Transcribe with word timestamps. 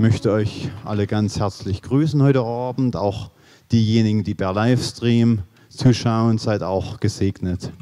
Möchte 0.00 0.30
euch 0.30 0.70
alle 0.84 1.08
ganz 1.08 1.40
herzlich 1.40 1.82
grüßen 1.82 2.22
heute 2.22 2.42
Abend. 2.42 2.94
Auch 2.94 3.32
diejenigen, 3.72 4.22
die 4.22 4.36
per 4.36 4.52
Livestream 4.52 5.40
zuschauen, 5.70 6.38
seid 6.38 6.62
auch 6.62 7.00
gesegnet. 7.00 7.72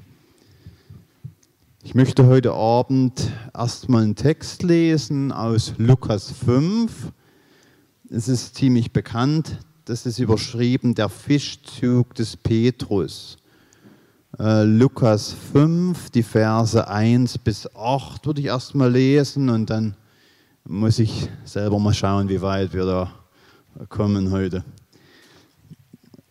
Ich 1.84 1.94
möchte 1.94 2.26
heute 2.26 2.54
Abend 2.54 3.30
erstmal 3.54 4.02
einen 4.02 4.16
Text 4.16 4.62
lesen 4.62 5.30
aus 5.30 5.74
Lukas 5.76 6.32
5. 6.32 7.12
Es 8.08 8.28
ist 8.28 8.54
ziemlich 8.54 8.94
bekannt. 8.94 9.58
Das 9.84 10.06
ist 10.06 10.18
überschrieben 10.18 10.94
der 10.94 11.10
Fischzug 11.10 12.14
des 12.14 12.38
Petrus. 12.38 13.36
Äh, 14.38 14.62
Lukas 14.62 15.34
5, 15.52 16.08
die 16.08 16.22
Verse 16.22 16.88
1 16.88 17.36
bis 17.36 17.68
8 17.76 18.24
würde 18.24 18.40
ich 18.40 18.46
erstmal 18.46 18.90
lesen 18.90 19.50
und 19.50 19.68
dann 19.68 19.96
muss 20.68 20.98
ich 20.98 21.28
selber 21.44 21.78
mal 21.78 21.94
schauen, 21.94 22.28
wie 22.28 22.40
weit 22.40 22.72
wir 22.72 22.84
da 22.84 23.12
kommen 23.88 24.32
heute. 24.32 24.64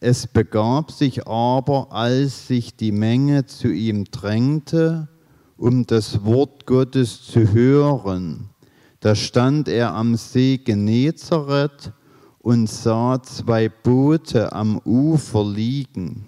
Es 0.02 0.28
begab 0.28 0.92
sich 0.92 1.26
aber, 1.26 1.92
als 1.92 2.48
sich 2.48 2.76
die 2.76 2.92
Menge 2.92 3.46
zu 3.46 3.70
ihm 3.70 4.04
drängte, 4.06 5.08
um 5.58 5.86
das 5.86 6.26
Wort 6.26 6.66
Gottes 6.66 7.24
zu 7.24 7.54
hören. 7.54 8.50
Da 9.00 9.16
stand 9.16 9.70
er 9.70 9.94
am 9.94 10.16
See 10.16 10.58
Genezareth 10.58 11.94
und 12.40 12.70
sah 12.70 13.22
zwei 13.24 13.70
Boote 13.70 14.52
am 14.52 14.80
Ufer 14.80 15.46
liegen. 15.46 16.26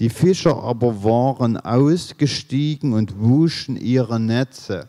Die 0.00 0.10
Fischer 0.10 0.62
aber 0.62 1.02
waren 1.02 1.56
ausgestiegen 1.56 2.92
und 2.92 3.18
wuschen 3.18 3.76
ihre 3.76 4.20
Netze. 4.20 4.88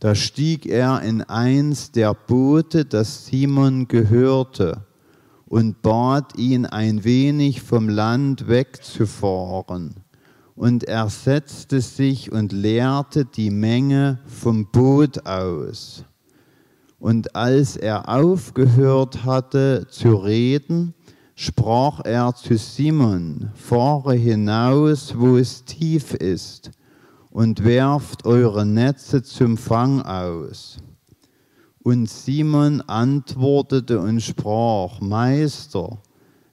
Da 0.00 0.14
stieg 0.14 0.66
er 0.66 1.02
in 1.02 1.22
eins 1.22 1.90
der 1.90 2.14
Boote, 2.14 2.84
das 2.84 3.26
Simon 3.26 3.88
gehörte, 3.88 4.84
und 5.46 5.82
bat 5.82 6.38
ihn 6.38 6.66
ein 6.66 7.04
wenig 7.04 7.62
vom 7.62 7.88
Land 7.88 8.48
wegzufahren 8.48 9.94
und 10.58 10.84
er 10.84 11.08
setzte 11.08 11.80
sich 11.80 12.32
und 12.32 12.52
leerte 12.52 13.24
die 13.24 13.50
Menge 13.50 14.18
vom 14.26 14.66
Boot 14.66 15.24
aus. 15.24 16.04
Und 16.98 17.36
als 17.36 17.76
er 17.76 18.08
aufgehört 18.08 19.24
hatte 19.24 19.86
zu 19.88 20.16
reden, 20.16 20.94
sprach 21.36 22.00
er 22.04 22.34
zu 22.34 22.58
Simon, 22.58 23.52
fahre 23.54 24.14
hinaus, 24.14 25.14
wo 25.16 25.36
es 25.36 25.64
tief 25.64 26.12
ist, 26.14 26.72
und 27.38 27.62
werft 27.62 28.26
eure 28.26 28.66
Netze 28.66 29.22
zum 29.22 29.56
Fang 29.56 30.02
aus. 30.02 30.78
Und 31.84 32.10
Simon 32.10 32.80
antwortete 32.80 34.00
und 34.00 34.20
sprach, 34.20 35.00
Meister, 35.00 35.98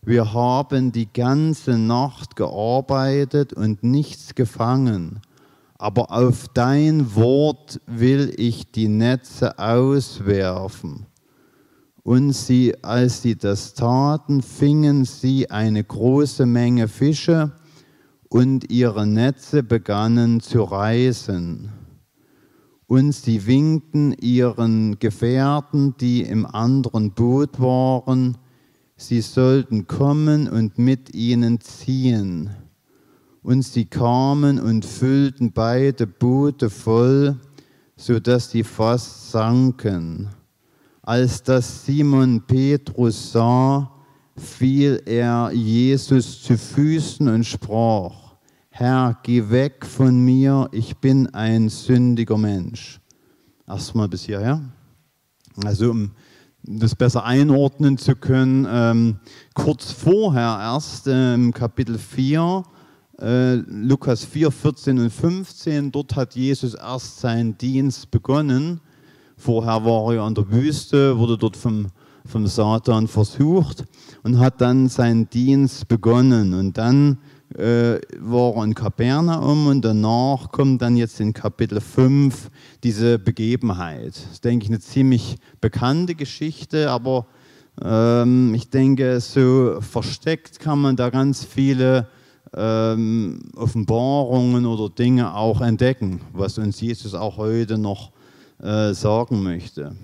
wir 0.04 0.32
haben 0.32 0.92
die 0.92 1.12
ganze 1.12 1.80
Nacht 1.80 2.36
gearbeitet 2.36 3.52
und 3.52 3.82
nichts 3.82 4.36
gefangen, 4.36 5.22
aber 5.80 6.12
auf 6.12 6.50
dein 6.50 7.16
Wort 7.16 7.82
will 7.88 8.32
ich 8.38 8.72
die 8.72 8.88
Netze 8.88 9.58
auswerfen. 9.58 11.08
Und 12.04 12.34
sie, 12.34 12.76
als 12.84 13.24
sie 13.24 13.36
das 13.36 13.74
taten, 13.74 14.44
fingen 14.44 15.04
sie 15.04 15.50
eine 15.50 15.84
große 15.84 16.46
Menge 16.46 16.88
Fische 16.88 17.54
und 18.30 18.72
ihre 18.72 19.06
Netze 19.06 19.64
begannen 19.64 20.40
zu 20.40 20.64
reißen. 20.64 21.70
Und 22.88 23.14
sie 23.14 23.48
winkten 23.48 24.14
ihren 24.14 25.00
Gefährten, 25.00 25.96
die 25.98 26.22
im 26.22 26.46
anderen 26.46 27.12
Boot 27.12 27.60
waren, 27.60 28.38
sie 28.96 29.22
sollten 29.22 29.88
kommen 29.88 30.48
und 30.48 30.78
mit 30.78 31.16
ihnen 31.16 31.60
ziehen. 31.62 32.52
Und 33.42 33.64
sie 33.64 33.86
kamen 33.86 34.60
und 34.60 34.86
füllten 34.86 35.52
beide 35.52 36.08
Boote 36.08 36.70
voll, 36.70 37.38
so 37.96 38.20
dass 38.20 38.52
sie 38.52 38.64
fast 38.64 39.32
sanken. 39.32 40.30
Als 41.02 41.44
das 41.44 41.86
Simon 41.86 42.42
Petrus 42.46 43.32
sah, 43.32 43.92
fiel 44.36 45.02
er 45.06 45.52
Jesus 45.54 46.42
zu 46.42 46.58
Füßen 46.58 47.28
und 47.28 47.46
sprach, 47.46 48.25
Herr, 48.78 49.18
geh 49.24 49.50
weg 49.50 49.86
von 49.86 50.20
mir, 50.20 50.68
ich 50.74 50.98
bin 50.98 51.34
ein 51.34 51.70
sündiger 51.70 52.38
Mensch. 52.38 53.00
Erstmal 53.66 54.10
bis 54.10 54.26
hierher. 54.26 54.62
Also 55.64 55.92
um 55.92 56.12
das 56.62 56.94
besser 56.94 57.24
einordnen 57.24 57.98
zu 57.98 58.18
können. 58.18 58.68
Ähm, 58.70 59.20
kurz 59.54 59.94
vorher 59.94 60.60
erst 60.60 61.08
im 61.08 61.54
Kapitel 61.54 61.98
4, 61.98 62.64
äh, 63.22 63.54
Lukas 63.54 64.26
4, 64.26 64.52
14 64.52 65.00
und 65.00 65.10
15, 65.10 65.94
dort 65.94 66.18
hat 66.18 66.36
Jesus 66.36 66.74
erst 66.74 67.22
seinen 67.22 67.58
Dienst 67.58 68.12
begonnen. 68.12 68.82
Vorher 69.38 69.86
war 69.86 70.14
er 70.14 70.24
an 70.24 70.36
der 70.36 70.52
Wüste, 70.52 71.18
wurde 71.18 71.38
dort 71.38 71.56
vom, 71.56 71.88
vom 72.26 72.46
Satan 72.46 73.08
versucht 73.08 73.86
und 74.24 74.38
hat 74.38 74.60
dann 74.60 74.90
seinen 74.90 75.30
Dienst 75.30 75.88
begonnen. 75.88 76.54
Und 76.54 76.78
dann 76.78 77.20
äh, 77.58 78.00
war 78.20 78.62
in 78.64 78.76
Kapernaum 78.76 79.68
und 79.68 79.84
danach 79.84 80.52
kommt 80.52 80.82
dann 80.82 80.98
jetzt 80.98 81.20
in 81.20 81.34
Kapitel 81.34 81.80
5 81.80 82.50
diese 82.84 83.18
Begebenheit. 83.18 84.10
Das 84.10 84.34
ist, 84.34 84.44
denke 84.44 84.66
ich, 84.66 84.70
eine 84.70 84.80
ziemlich 84.80 85.38
bekannte 85.62 86.16
Geschichte, 86.16 86.90
aber 86.92 87.28
ähm, 87.82 88.54
ich 88.54 88.70
denke, 88.70 89.20
so 89.20 89.78
versteckt 89.80 90.60
kann 90.60 90.80
man 90.80 90.96
da 90.96 91.10
ganz 91.10 91.46
viele 91.46 92.08
ähm, 92.54 93.40
Offenbarungen 93.56 94.66
oder 94.66 94.90
Dinge 94.94 95.34
auch 95.34 95.62
entdecken, 95.62 96.22
was 96.34 96.58
uns 96.58 96.82
Jesus 96.82 97.14
auch 97.14 97.38
heute 97.38 97.78
noch 97.78 98.12
äh, 98.62 98.94
sagen 98.94 99.44
möchte. 99.44 99.96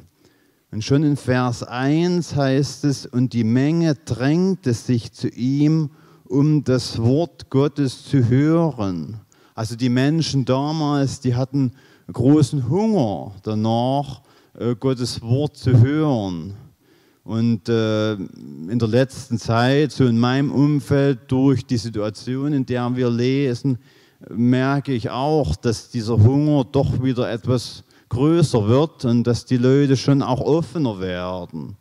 Und 0.72 0.86
schon 0.86 1.04
in 1.04 1.18
Vers 1.18 1.64
1 1.64 2.36
heißt 2.36 2.86
es, 2.86 3.06
und 3.06 3.34
die 3.34 3.44
Menge 3.44 3.96
drängte 3.96 4.74
sich 4.74 5.12
zu 5.12 5.28
ihm, 5.28 5.90
um 6.32 6.64
das 6.64 6.98
Wort 6.98 7.50
Gottes 7.50 8.06
zu 8.06 8.30
hören. 8.30 9.20
Also 9.54 9.76
die 9.76 9.90
Menschen 9.90 10.46
damals, 10.46 11.20
die 11.20 11.36
hatten 11.36 11.74
großen 12.12 12.70
Hunger 12.70 13.34
danach, 13.44 14.22
äh, 14.58 14.74
Gottes 14.76 15.22
Wort 15.22 15.58
zu 15.58 15.78
hören. 15.78 16.54
Und 17.26 17.68
äh, 17.68 18.14
in 18.14 18.80
der 18.80 18.88
letzten 18.88 19.38
Zeit, 19.38 19.92
so 19.92 20.06
in 20.06 20.18
meinem 20.18 20.52
Umfeld, 20.52 21.20
durch 21.28 21.66
die 21.66 21.78
Situation, 21.78 22.54
in 22.54 22.66
der 22.66 22.96
wir 22.96 23.10
lesen, 23.10 23.78
merke 24.30 24.94
ich 24.94 25.10
auch, 25.10 25.56
dass 25.58 25.90
dieser 25.90 26.18
Hunger 26.18 26.64
doch 26.64 27.04
wieder 27.04 27.30
etwas 27.30 27.84
größer 28.08 28.68
wird 28.70 29.04
und 29.04 29.26
dass 29.28 29.46
die 29.46 29.58
Leute 29.58 29.98
schon 29.98 30.22
auch 30.22 30.40
offener 30.40 31.00
werden 31.02 31.76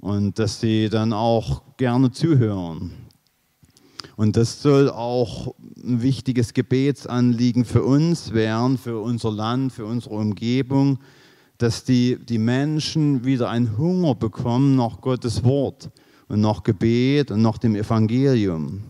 und 0.00 0.38
dass 0.38 0.60
sie 0.60 0.88
dann 0.88 1.12
auch 1.12 1.62
gerne 1.76 2.10
zuhören. 2.10 3.01
Und 4.16 4.36
das 4.36 4.62
soll 4.62 4.90
auch 4.90 5.54
ein 5.82 6.02
wichtiges 6.02 6.54
Gebetsanliegen 6.54 7.64
für 7.64 7.82
uns 7.82 8.32
werden, 8.32 8.78
für 8.78 9.00
unser 9.00 9.30
Land, 9.30 9.72
für 9.72 9.86
unsere 9.86 10.14
Umgebung, 10.16 10.98
dass 11.58 11.84
die, 11.84 12.18
die 12.18 12.38
Menschen 12.38 13.24
wieder 13.24 13.48
einen 13.48 13.78
Hunger 13.78 14.14
bekommen 14.14 14.76
nach 14.76 15.00
Gottes 15.00 15.44
Wort 15.44 15.90
und 16.28 16.40
nach 16.40 16.62
Gebet 16.62 17.30
und 17.30 17.42
nach 17.42 17.58
dem 17.58 17.74
Evangelium. 17.74 18.82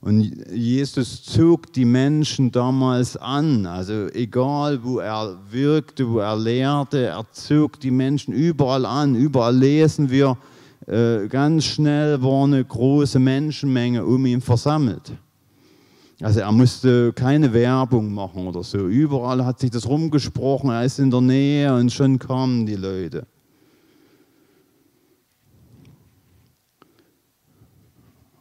Und 0.00 0.44
Jesus 0.52 1.22
zog 1.22 1.72
die 1.72 1.86
Menschen 1.86 2.52
damals 2.52 3.16
an, 3.16 3.64
also 3.64 4.08
egal 4.08 4.84
wo 4.84 4.98
er 4.98 5.38
wirkte, 5.50 6.06
wo 6.06 6.18
er 6.18 6.36
lehrte, 6.36 7.06
er 7.06 7.24
zog 7.32 7.80
die 7.80 7.90
Menschen 7.90 8.34
überall 8.34 8.84
an. 8.84 9.14
Überall 9.14 9.56
lesen 9.56 10.10
wir, 10.10 10.36
äh, 10.86 11.28
ganz 11.28 11.64
schnell 11.64 12.22
war 12.22 12.44
eine 12.44 12.64
große 12.64 13.18
Menschenmenge 13.18 14.04
um 14.04 14.26
ihn 14.26 14.40
versammelt. 14.40 15.12
Also 16.20 16.40
er 16.40 16.52
musste 16.52 17.12
keine 17.12 17.52
Werbung 17.52 18.12
machen 18.12 18.46
oder 18.46 18.62
so. 18.62 18.86
Überall 18.86 19.44
hat 19.44 19.60
sich 19.60 19.70
das 19.70 19.88
rumgesprochen, 19.88 20.70
er 20.70 20.84
ist 20.84 20.98
in 20.98 21.10
der 21.10 21.20
Nähe 21.20 21.74
und 21.74 21.92
schon 21.92 22.18
kamen 22.18 22.66
die 22.66 22.76
Leute. 22.76 23.26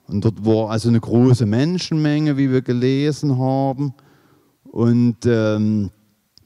Und 0.07 0.23
dort 0.23 0.45
war 0.45 0.69
also 0.69 0.89
eine 0.89 0.99
große 0.99 1.45
Menschenmenge, 1.45 2.37
wie 2.37 2.51
wir 2.51 2.61
gelesen 2.61 3.39
haben. 3.39 3.93
Und 4.63 5.17
ähm, 5.25 5.89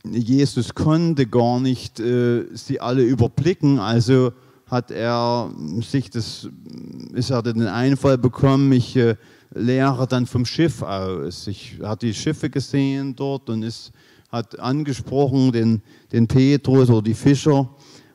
Jesus 0.10 0.74
konnte 0.74 1.26
gar 1.26 1.60
nicht 1.60 2.00
äh, 2.00 2.46
sie 2.54 2.80
alle 2.80 3.04
überblicken. 3.04 3.80
Also 3.80 4.32
hat 4.68 4.92
er 4.92 5.50
sich 5.82 6.10
das, 6.10 6.50
ist 7.14 7.30
er 7.30 7.42
den 7.42 7.66
Einfall 7.68 8.18
bekommen, 8.18 8.72
ich 8.74 8.96
äh, 8.96 9.16
lehre 9.54 10.08
dann 10.08 10.26
vom 10.26 10.46
Schiff 10.46 10.82
aus. 10.82 11.48
Ich 11.48 11.80
hatte 11.82 12.08
die 12.08 12.14
Schiffe 12.14 12.50
gesehen 12.50 13.16
dort 13.16 13.50
und 13.50 13.64
ist, 13.64 13.92
hat 14.30 14.60
angesprochen 14.60 15.52
den, 15.52 15.82
den 16.12 16.28
Petrus 16.28 16.90
oder 16.90 17.02
die 17.02 17.14
Fischer 17.14 17.70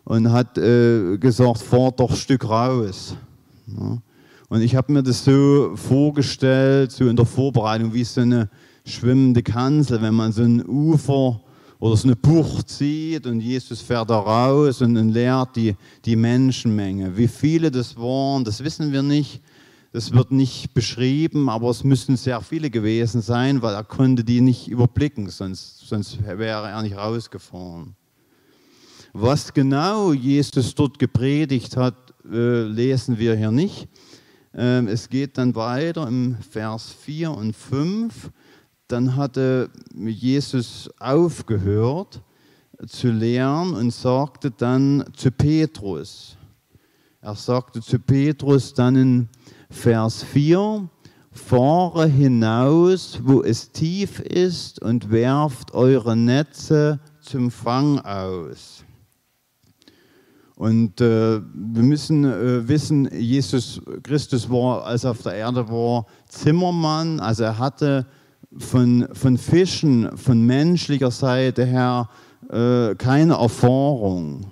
und 0.04 0.30
hat 0.30 0.58
äh, 0.58 1.16
gesagt, 1.18 1.58
fahr 1.58 1.92
doch 1.92 2.10
ein 2.10 2.16
Stück 2.16 2.48
raus. 2.48 3.16
Ja. 3.66 3.98
Und 4.48 4.60
ich 4.60 4.76
habe 4.76 4.92
mir 4.92 5.02
das 5.02 5.24
so 5.24 5.72
vorgestellt, 5.76 6.92
so 6.92 7.08
in 7.08 7.16
der 7.16 7.24
Vorbereitung, 7.24 7.94
wie 7.94 8.04
so 8.04 8.20
eine 8.20 8.50
schwimmende 8.84 9.42
Kanzel, 9.42 10.02
wenn 10.02 10.12
man 10.12 10.32
so 10.32 10.42
ein 10.42 10.66
Ufer 10.66 11.40
oder 11.82 11.96
so 11.96 12.06
eine 12.06 12.14
Bucht 12.14 12.70
sieht 12.70 13.26
und 13.26 13.40
Jesus 13.40 13.80
fährt 13.80 14.08
da 14.08 14.20
raus 14.20 14.80
und, 14.82 14.96
und 14.96 15.08
lehrt 15.08 15.56
die, 15.56 15.74
die 16.04 16.14
Menschenmenge. 16.14 17.16
Wie 17.16 17.26
viele 17.26 17.72
das 17.72 17.96
waren, 17.96 18.44
das 18.44 18.62
wissen 18.62 18.92
wir 18.92 19.02
nicht. 19.02 19.42
Das 19.90 20.12
wird 20.12 20.30
nicht 20.30 20.74
beschrieben, 20.74 21.48
aber 21.48 21.70
es 21.70 21.82
müssen 21.82 22.16
sehr 22.16 22.40
viele 22.40 22.70
gewesen 22.70 23.20
sein, 23.20 23.62
weil 23.62 23.74
er 23.74 23.82
konnte 23.82 24.22
die 24.22 24.40
nicht 24.40 24.68
überblicken, 24.68 25.28
sonst, 25.28 25.80
sonst 25.80 26.24
wäre 26.24 26.68
er 26.68 26.82
nicht 26.82 26.96
rausgefahren. 26.96 27.96
Was 29.12 29.52
genau 29.52 30.12
Jesus 30.12 30.76
dort 30.76 31.00
gepredigt 31.00 31.76
hat, 31.76 31.96
äh, 32.30 32.62
lesen 32.62 33.18
wir 33.18 33.34
hier 33.34 33.50
nicht. 33.50 33.88
Ähm, 34.54 34.86
es 34.86 35.08
geht 35.08 35.36
dann 35.36 35.56
weiter 35.56 36.06
im 36.06 36.36
Vers 36.48 36.94
4 37.00 37.32
und 37.32 37.56
5. 37.56 38.30
Dann 38.88 39.16
hatte 39.16 39.70
Jesus 39.94 40.90
aufgehört 40.98 42.22
zu 42.86 43.10
lehren 43.10 43.74
und 43.74 43.92
sagte 43.92 44.50
dann 44.50 45.04
zu 45.14 45.30
Petrus, 45.30 46.36
er 47.20 47.36
sagte 47.36 47.80
zu 47.80 47.98
Petrus 48.00 48.74
dann 48.74 48.96
in 48.96 49.28
Vers 49.70 50.24
4, 50.24 50.88
fahre 51.30 52.06
hinaus, 52.06 53.20
wo 53.22 53.42
es 53.42 53.70
tief 53.70 54.20
ist 54.20 54.82
und 54.82 55.10
werft 55.10 55.72
eure 55.72 56.16
Netze 56.16 57.00
zum 57.20 57.50
Fang 57.50 58.00
aus. 58.00 58.84
Und 60.56 61.00
äh, 61.00 61.40
wir 61.40 61.82
müssen 61.82 62.24
äh, 62.24 62.68
wissen, 62.68 63.08
Jesus 63.12 63.80
Christus 64.02 64.48
war, 64.48 64.84
als 64.84 65.04
er 65.04 65.12
auf 65.12 65.22
der 65.22 65.34
Erde 65.34 65.68
war, 65.68 66.06
Zimmermann. 66.28 67.18
Also 67.18 67.44
er 67.44 67.58
hatte 67.58 68.06
von, 68.58 69.08
von 69.12 69.38
Fischen, 69.38 70.16
von 70.16 70.42
menschlicher 70.42 71.10
Seite 71.10 71.64
her 71.64 72.08
äh, 72.50 72.94
keine 72.96 73.34
Erfahrung. 73.34 74.46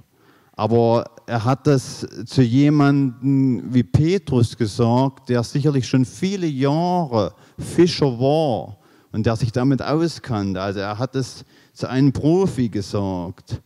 Aber 0.53 1.05
er 1.27 1.45
hat 1.45 1.67
das 1.67 2.07
zu 2.27 2.43
jemandem 2.43 3.63
wie 3.73 3.83
Petrus 3.83 4.57
gesagt, 4.57 5.29
der 5.29 5.43
sicherlich 5.43 5.89
schon 5.89 6.05
viele 6.05 6.47
Jahre 6.47 7.33
Fischer 7.59 8.19
war 8.19 8.77
und 9.13 9.27
der 9.27 9.37
sich 9.37 9.53
damit 9.53 9.83
auskannte. 9.83 10.61
Also 10.61 10.81
er 10.81 10.99
hat 10.99 11.15
es 11.17 11.45
zu 11.73 11.89
einem 11.89 12.13
Profi 12.13 12.69
gesagt 12.69 13.63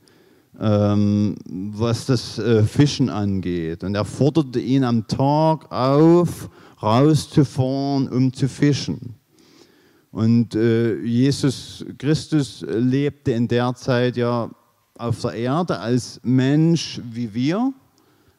ähm, 0.60 1.34
was 1.46 2.06
das 2.06 2.38
äh, 2.38 2.62
Fischen 2.62 3.10
angeht. 3.10 3.84
Und 3.84 3.94
er 3.94 4.04
forderte 4.04 4.60
ihn 4.60 4.84
am 4.84 5.06
Tag 5.06 5.70
auf, 5.72 6.48
rauszufahren, 6.82 8.08
um 8.08 8.32
zu 8.32 8.48
fischen. 8.48 9.14
Und 10.14 10.54
äh, 10.54 11.00
Jesus 11.00 11.84
Christus 11.98 12.64
lebte 12.68 13.32
in 13.32 13.48
der 13.48 13.74
Zeit 13.74 14.16
ja 14.16 14.48
auf 14.96 15.20
der 15.22 15.32
Erde 15.32 15.80
als 15.80 16.20
Mensch 16.22 17.00
wie 17.10 17.34
wir. 17.34 17.72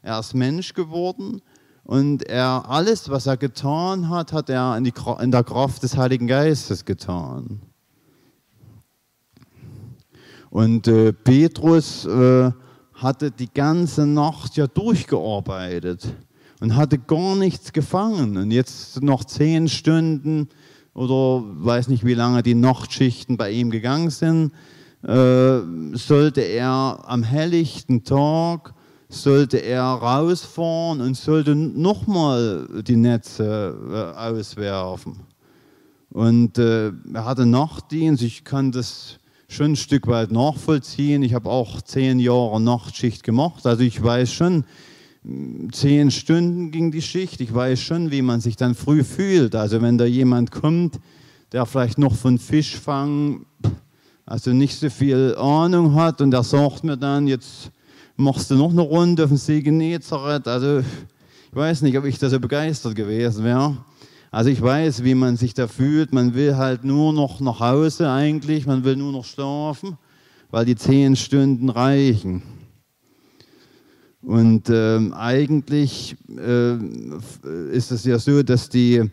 Er 0.01 0.19
ist 0.19 0.33
Mensch 0.33 0.73
geworden 0.73 1.41
und 1.83 2.23
er 2.29 2.69
alles, 2.69 3.09
was 3.09 3.27
er 3.27 3.35
getan 3.35 4.07
hat, 4.07 4.31
hat 4.31 4.49
er 4.49 4.77
in, 4.77 4.85
die, 4.85 4.93
in 5.19 5.31
der 5.31 5.43
Kraft 5.43 5.83
des 5.83 5.97
Heiligen 5.97 6.27
Geistes 6.27 6.85
getan. 6.85 7.59
Und 10.49 10.87
äh, 10.87 11.11
Petrus 11.11 12.05
äh, 12.05 12.51
hatte 12.93 13.31
die 13.31 13.53
ganze 13.53 14.05
Nacht 14.05 14.55
ja 14.55 14.67
durchgearbeitet 14.67 16.07
und 16.61 16.77
hatte 16.77 16.99
gar 16.99 17.35
nichts 17.35 17.73
gefangen. 17.73 18.37
Und 18.37 18.51
jetzt 18.51 19.01
noch 19.01 19.25
zehn 19.25 19.67
Stunden 19.67 20.47
oder 20.95 21.43
weiß 21.45 21.89
nicht, 21.89 22.03
wie 22.03 22.15
lange 22.15 22.41
die 22.41 22.55
Nachtschichten 22.55 23.37
bei 23.37 23.51
ihm 23.51 23.69
gegangen 23.69 24.09
sind, 24.09 24.51
äh, 25.03 25.59
sollte 25.93 26.41
er 26.41 27.03
am 27.05 27.21
helllichten 27.21 28.03
Tag 28.03 28.73
sollte 29.07 29.57
er 29.57 29.83
rausfahren 29.83 31.01
und 31.01 31.15
sollte 31.15 31.55
nochmal 31.55 32.67
die 32.85 32.95
Netze 32.95 33.75
äh, 33.89 34.17
auswerfen. 34.19 35.17
Und 36.09 36.57
äh, 36.57 36.91
er 37.13 37.25
hatte 37.25 37.45
Nachtdienst, 37.45 38.23
ich 38.23 38.43
kann 38.43 38.71
das 38.71 39.19
schon 39.47 39.73
ein 39.73 39.75
Stück 39.75 40.07
weit 40.07 40.31
nachvollziehen. 40.31 41.23
Ich 41.23 41.33
habe 41.33 41.49
auch 41.49 41.81
zehn 41.81 42.19
Jahre 42.19 42.59
Nachtschicht 42.59 43.23
gemacht, 43.23 43.65
also 43.65 43.83
ich 43.83 44.01
weiß 44.01 44.31
schon, 44.31 44.65
zehn 45.71 46.11
Stunden 46.11 46.71
ging 46.71 46.91
die 46.91 47.01
Schicht. 47.01 47.41
Ich 47.41 47.53
weiß 47.53 47.79
schon, 47.79 48.11
wie 48.11 48.21
man 48.21 48.41
sich 48.41 48.55
dann 48.55 48.75
früh 48.75 49.03
fühlt. 49.03 49.55
Also 49.55 49.81
wenn 49.81 49.97
da 49.97 50.05
jemand 50.05 50.51
kommt, 50.51 50.99
der 51.51 51.65
vielleicht 51.65 51.97
noch 51.97 52.15
von 52.15 52.37
Fischfang, 52.37 53.45
also 54.25 54.51
nicht 54.51 54.79
so 54.79 54.89
viel 54.89 55.35
Ahnung 55.37 55.95
hat 55.95 56.21
und 56.21 56.31
der 56.31 56.43
sagt 56.43 56.83
mir 56.83 56.97
dann, 56.97 57.27
jetzt 57.27 57.71
machst 58.17 58.51
du 58.51 58.55
noch 58.55 58.71
eine 58.71 58.81
Runde 58.81 59.23
auf 59.23 59.29
dem 59.29 59.37
See 59.37 59.61
Genezareth. 59.61 60.47
Also 60.47 60.79
ich 60.79 60.85
weiß 61.55 61.81
nicht, 61.81 61.97
ob 61.97 62.05
ich 62.05 62.19
da 62.19 62.29
so 62.29 62.39
begeistert 62.39 62.95
gewesen 62.95 63.43
wäre. 63.43 63.77
Also 64.31 64.49
ich 64.49 64.61
weiß, 64.61 65.03
wie 65.03 65.15
man 65.15 65.37
sich 65.37 65.53
da 65.53 65.67
fühlt. 65.67 66.13
Man 66.13 66.35
will 66.35 66.57
halt 66.57 66.83
nur 66.83 67.13
noch 67.13 67.39
nach 67.39 67.59
Hause 67.59 68.11
eigentlich, 68.11 68.65
man 68.65 68.83
will 68.83 68.95
nur 68.95 69.11
noch 69.11 69.25
schlafen, 69.25 69.97
weil 70.51 70.65
die 70.65 70.75
zehn 70.75 71.15
Stunden 71.15 71.69
reichen. 71.69 72.43
Und 74.25 74.69
äh, 74.69 74.99
eigentlich 75.13 76.15
äh, 76.35 76.77
ist 77.71 77.91
es 77.91 78.05
ja 78.05 78.17
so, 78.17 78.41
dass 78.41 78.69
die, 78.69 79.03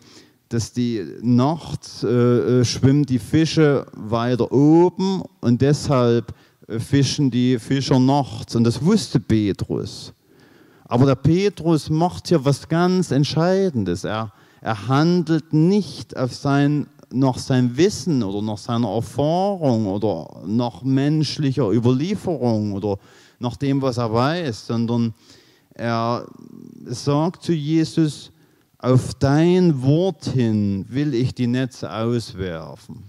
dass 0.48 0.72
die 0.72 1.04
nachts 1.20 2.02
äh, 2.02 2.08
äh 2.08 2.64
schwimmen 2.64 3.04
die 3.04 3.18
Fische 3.18 3.86
weiter 3.92 4.50
oben 4.50 5.22
und 5.42 5.60
deshalb 5.60 6.32
äh, 6.66 6.78
fischen 6.78 7.30
die 7.30 7.58
Fischer 7.58 7.98
nachts. 7.98 8.56
Und 8.56 8.64
das 8.64 8.82
wusste 8.82 9.20
Petrus. 9.20 10.14
Aber 10.86 11.04
der 11.04 11.16
Petrus 11.16 11.90
macht 11.90 12.28
hier 12.28 12.42
was 12.42 12.66
ganz 12.66 13.10
Entscheidendes. 13.10 14.04
Er, 14.04 14.32
er 14.62 14.88
handelt 14.88 15.52
nicht 15.52 16.16
auf 16.16 16.34
sein, 16.34 16.86
nach 17.12 17.36
seinem 17.36 17.76
Wissen 17.76 18.22
oder 18.22 18.40
nach 18.40 18.56
seiner 18.56 18.88
Erfahrung 18.88 19.86
oder 19.86 20.42
nach 20.46 20.82
menschlicher 20.82 21.70
Überlieferung 21.70 22.72
oder 22.72 22.96
nach 23.42 23.56
dem, 23.56 23.82
was 23.82 23.98
er 23.98 24.12
weiß, 24.12 24.68
sondern 24.68 25.12
er 25.74 26.26
sagt 26.84 27.42
zu 27.42 27.52
Jesus, 27.52 28.30
auf 28.78 29.14
dein 29.14 29.82
Wort 29.82 30.24
hin 30.26 30.86
will 30.88 31.12
ich 31.14 31.34
die 31.34 31.46
Netze 31.46 31.92
auswerfen. 31.92 33.02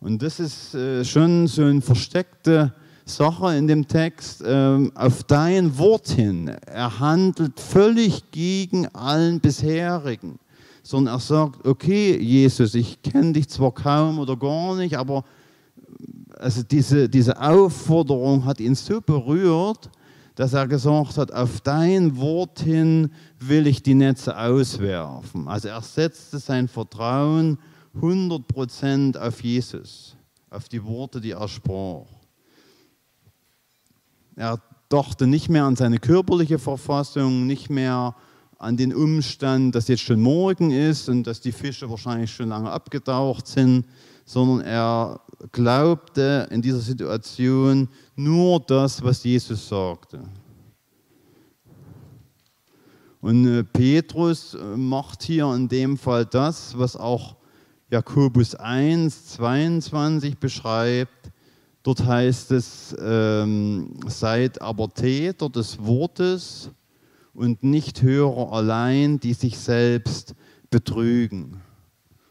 Und 0.00 0.22
das 0.22 0.38
ist 0.38 0.74
äh, 0.74 1.04
schon 1.04 1.46
so 1.46 1.62
eine 1.62 1.80
versteckte 1.80 2.74
Sache 3.06 3.56
in 3.56 3.66
dem 3.66 3.88
Text, 3.88 4.42
ähm, 4.44 4.92
auf 4.94 5.24
dein 5.24 5.78
Wort 5.78 6.08
hin. 6.08 6.48
Er 6.66 7.00
handelt 7.00 7.58
völlig 7.58 8.30
gegen 8.32 8.86
allen 8.94 9.40
bisherigen, 9.40 10.38
sondern 10.82 11.14
er 11.14 11.20
sagt, 11.20 11.66
okay, 11.66 12.18
Jesus, 12.18 12.74
ich 12.74 13.00
kenne 13.02 13.32
dich 13.32 13.48
zwar 13.48 13.72
kaum 13.72 14.18
oder 14.18 14.36
gar 14.36 14.76
nicht, 14.76 14.96
aber 14.98 15.24
also 16.36 16.62
diese, 16.62 17.08
diese 17.08 17.40
Aufforderung 17.40 18.44
hat 18.44 18.60
ihn 18.60 18.74
so 18.74 19.00
berührt, 19.00 19.90
dass 20.34 20.52
er 20.52 20.68
gesagt 20.68 21.16
hat, 21.16 21.32
auf 21.32 21.62
dein 21.62 22.16
Wort 22.18 22.60
hin 22.60 23.10
will 23.40 23.66
ich 23.66 23.82
die 23.82 23.94
Netze 23.94 24.38
auswerfen. 24.38 25.48
Also 25.48 25.68
er 25.68 25.80
setzte 25.80 26.38
sein 26.38 26.68
Vertrauen 26.68 27.58
100% 27.98 29.18
auf 29.18 29.42
Jesus, 29.42 30.14
auf 30.50 30.68
die 30.68 30.84
Worte, 30.84 31.22
die 31.22 31.30
er 31.30 31.48
sprach. 31.48 32.04
Er 34.36 34.60
dachte 34.90 35.26
nicht 35.26 35.48
mehr 35.48 35.64
an 35.64 35.76
seine 35.76 35.98
körperliche 35.98 36.58
Verfassung, 36.58 37.46
nicht 37.46 37.70
mehr 37.70 38.14
an 38.58 38.76
den 38.76 38.94
Umstand, 38.94 39.74
dass 39.74 39.88
jetzt 39.88 40.02
schon 40.02 40.20
morgen 40.20 40.70
ist 40.70 41.08
und 41.08 41.26
dass 41.26 41.40
die 41.40 41.52
Fische 41.52 41.88
wahrscheinlich 41.88 42.30
schon 42.30 42.50
lange 42.50 42.70
abgetaucht 42.70 43.46
sind, 43.46 43.86
sondern 44.26 44.66
er 44.66 45.20
glaubte 45.52 46.46
in 46.50 46.60
dieser 46.60 46.80
Situation 46.80 47.88
nur 48.14 48.60
das, 48.60 49.02
was 49.02 49.24
Jesus 49.24 49.66
sagte. 49.66 50.20
Und 53.22 53.46
äh, 53.46 53.64
Petrus 53.64 54.52
äh, 54.52 54.76
macht 54.76 55.22
hier 55.22 55.50
in 55.54 55.68
dem 55.68 55.96
Fall 55.96 56.26
das, 56.26 56.76
was 56.76 56.94
auch 56.94 57.36
Jakobus 57.88 58.54
1, 58.54 59.28
22 59.28 60.36
beschreibt, 60.38 61.32
Dort 61.86 62.04
heißt 62.04 62.50
es, 62.50 62.96
ähm, 63.00 63.94
seid 64.08 64.60
aber 64.60 64.92
Täter 64.92 65.48
des 65.48 65.78
Wortes 65.78 66.68
und 67.32 67.62
nicht 67.62 68.02
Hörer 68.02 68.52
allein, 68.52 69.20
die 69.20 69.34
sich 69.34 69.56
selbst 69.56 70.34
betrügen. 70.68 71.62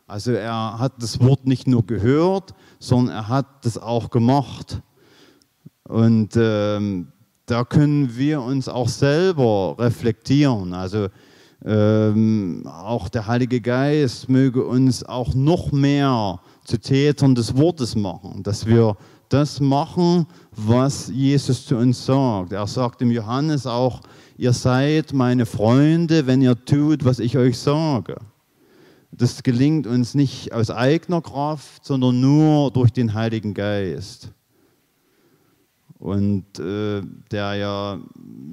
Also 0.08 0.32
er 0.32 0.78
hat 0.78 0.94
das 1.00 1.20
Wort 1.20 1.48
nicht 1.48 1.68
nur 1.68 1.86
gehört, 1.86 2.54
sondern 2.80 3.16
er 3.16 3.28
hat 3.28 3.66
es 3.66 3.78
auch 3.78 4.12
gemacht. 4.12 4.82
Und 5.88 6.34
ähm, 6.36 7.08
da 7.48 7.64
können 7.64 8.16
wir 8.16 8.42
uns 8.42 8.70
auch 8.70 8.88
selber 8.88 9.76
reflektieren. 9.80 10.74
Also 10.74 11.08
ähm, 11.64 12.64
auch 12.68 13.10
der 13.10 13.26
Heilige 13.26 13.62
Geist 13.62 14.30
möge 14.30 14.64
uns 14.64 15.04
auch 15.04 15.34
noch 15.34 15.72
mehr 15.72 16.40
zu 16.64 16.80
Tätern 16.80 17.34
des 17.34 17.58
Wortes 17.58 17.96
machen, 17.96 18.44
dass 18.44 18.68
wir 18.68 18.96
das 19.30 19.60
machen, 19.60 20.28
was 20.52 21.08
Jesus 21.08 21.66
zu 21.66 21.78
uns 21.78 22.06
sagt. 22.06 22.52
Er 22.52 22.68
sagt 22.68 23.02
im 23.02 23.10
Johannes 23.10 23.66
auch, 23.66 24.02
ihr 24.38 24.54
seid 24.54 25.14
meine 25.14 25.48
Freunde, 25.48 26.28
wenn 26.28 26.44
ihr 26.44 26.64
tut, 26.64 27.04
was 27.04 27.18
ich 27.18 27.38
euch 27.38 27.58
sage. 27.58 28.18
Das 29.18 29.44
gelingt 29.44 29.88
uns 29.88 30.14
nicht 30.14 30.52
aus 30.52 30.70
eigener 30.70 31.22
Kraft, 31.22 31.86
sondern 31.86 32.20
nur 32.20 32.72
durch 32.72 32.92
den 32.92 33.14
Heiligen 33.14 33.54
Geist. 33.54 34.32
Und 36.00 36.60
äh, 36.60 37.02
der 37.32 37.56
ja 37.56 38.00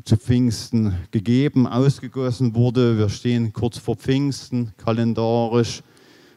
zu 0.04 0.16
Pfingsten 0.16 0.94
gegeben, 1.10 1.66
ausgegossen 1.66 2.54
wurde. 2.54 2.96
Wir 2.96 3.08
stehen 3.08 3.52
kurz 3.52 3.78
vor 3.78 3.96
Pfingsten, 3.96 4.72
kalendarisch, 4.76 5.82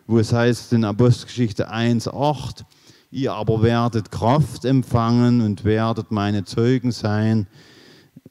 wo 0.07 0.17
es 0.17 0.33
heißt 0.33 0.73
in 0.73 0.85
Apostelgeschichte 0.85 1.71
1,8, 1.71 2.63
ihr 3.11 3.33
aber 3.33 3.61
werdet 3.61 4.11
Kraft 4.11 4.65
empfangen 4.65 5.41
und 5.41 5.63
werdet 5.63 6.11
meine 6.11 6.43
Zeugen 6.45 6.91
sein 6.91 7.45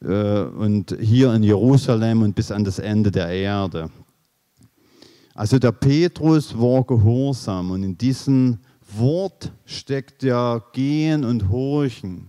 äh, 0.03 0.43
und 0.43 0.97
hier 1.01 1.33
in 1.33 1.45
Jerusalem 1.45 2.23
und 2.23 2.35
bis 2.35 2.51
an 2.51 2.65
das 2.65 2.81
Ende 2.81 3.13
der 3.13 3.29
Erde. 3.29 3.91
Also 5.35 5.59
der 5.59 5.73
Petrus 5.73 6.57
war 6.57 6.85
gehorsam 6.85 7.73
und 7.73 7.83
in 7.83 7.99
diesem 7.99 8.59
Wort 8.97 9.51
steckt 9.65 10.23
ja 10.23 10.63
Gehen 10.73 11.25
und 11.25 11.49
Horchen. 11.49 12.29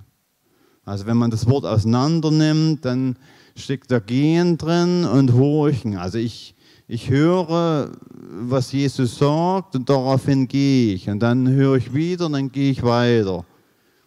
Also 0.85 1.05
wenn 1.05 1.17
man 1.17 1.29
das 1.29 1.47
Wort 1.47 1.65
auseinander 1.65 2.31
nimmt, 2.31 2.83
dann 2.83 3.15
steckt 3.55 3.91
da 3.91 3.99
Gehen 3.99 4.57
drin 4.57 5.05
und 5.05 5.33
Horchen. 5.33 5.97
Also 5.97 6.17
ich, 6.17 6.55
ich 6.87 7.11
höre, 7.11 7.91
was 8.11 8.71
Jesus 8.71 9.19
sagt 9.19 9.75
und 9.75 9.87
daraufhin 9.87 10.47
gehe 10.47 10.95
ich. 10.95 11.07
Und 11.07 11.19
dann 11.19 11.47
höre 11.47 11.75
ich 11.75 11.93
wieder 11.93 12.25
und 12.25 12.33
dann 12.33 12.51
gehe 12.51 12.71
ich 12.71 12.81
weiter. 12.81 13.45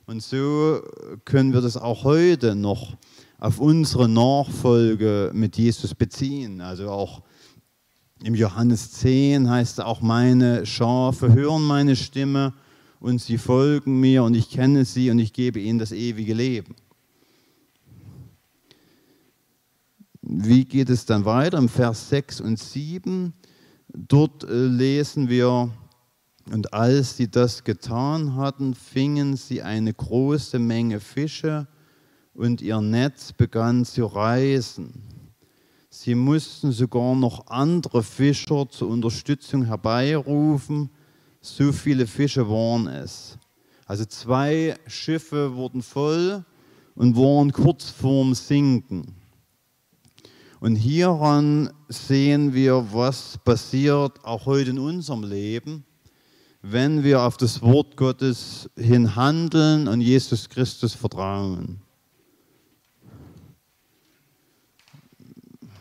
Und 0.07 0.25
so 0.25 0.81
können 1.25 1.53
wir 1.53 1.61
das 1.61 1.77
auch 1.77 2.03
heute 2.03 2.57
noch 2.57 2.97
auf 3.39 3.61
unsere 3.61 4.09
Nachfolge 4.09 5.31
mit 5.35 5.57
Jesus 5.57 5.95
beziehen. 5.95 6.61
Also 6.61 6.91
auch 6.91 7.23
im 8.23 8.35
Johannes 8.35 8.93
10 8.93 9.49
heißt 9.49 9.79
es 9.79 9.85
auch, 9.85 10.01
meine 10.01 10.67
Schafe 10.67 11.33
hören 11.33 11.63
meine 11.63 11.95
Stimme 11.95 12.53
und 13.01 13.21
sie 13.21 13.39
folgen 13.39 14.01
mir 14.01 14.25
und 14.25 14.35
ich 14.35 14.51
kenne 14.51 14.85
sie 14.85 15.11
und 15.11 15.19
ich 15.19 15.33
gebe 15.33 15.61
ihnen 15.61 15.79
das 15.79 15.93
ewige 15.93 16.35
Leben. 16.35 16.75
Wie 20.23 20.65
geht 20.65 20.91
es 20.91 21.07
dann 21.07 21.25
weiter? 21.25 21.59
Im 21.59 21.69
Vers 21.69 22.11
6 22.11 22.41
und 22.41 22.59
7, 22.59 23.33
dort 23.89 24.45
äh, 24.45 24.67
lesen 24.67 25.29
wir, 25.29 25.71
und 26.51 26.73
als 26.73 27.17
sie 27.17 27.31
das 27.31 27.63
getan 27.65 28.35
hatten, 28.35 28.75
fingen 28.75 29.37
sie 29.37 29.63
eine 29.63 29.93
große 29.93 30.59
Menge 30.59 30.99
Fische 31.01 31.69
und 32.35 32.61
ihr 32.63 32.81
Netz 32.81 33.33
begann 33.33 33.85
zu 33.85 34.07
reißen. 34.07 35.18
Sie 36.01 36.15
mussten 36.15 36.71
sogar 36.71 37.17
noch 37.17 37.49
andere 37.49 38.05
Fischer 38.05 38.69
zur 38.71 38.89
Unterstützung 38.89 39.65
herbeirufen. 39.65 40.91
So 41.41 41.73
viele 41.73 42.07
Fische 42.07 42.49
waren 42.49 42.87
es. 42.87 43.37
Also 43.85 44.05
zwei 44.05 44.77
Schiffe 44.87 45.57
wurden 45.57 45.83
voll 45.83 46.45
und 46.95 47.17
waren 47.17 47.51
kurz 47.51 47.91
vorm 47.91 48.37
Sinken. 48.37 49.17
Und 50.61 50.77
hieran 50.77 51.73
sehen 51.89 52.55
wir, 52.55 52.87
was 52.93 53.37
passiert 53.45 54.25
auch 54.25 54.47
heute 54.47 54.71
in 54.71 54.79
unserem 54.79 55.25
Leben, 55.25 55.85
wenn 56.63 57.03
wir 57.03 57.23
auf 57.23 57.37
das 57.37 57.61
Wort 57.61 57.97
Gottes 57.97 58.71
hin 58.77 59.17
handeln 59.17 59.89
und 59.89 60.01
Jesus 60.01 60.49
Christus 60.49 60.95
vertrauen. 60.95 61.81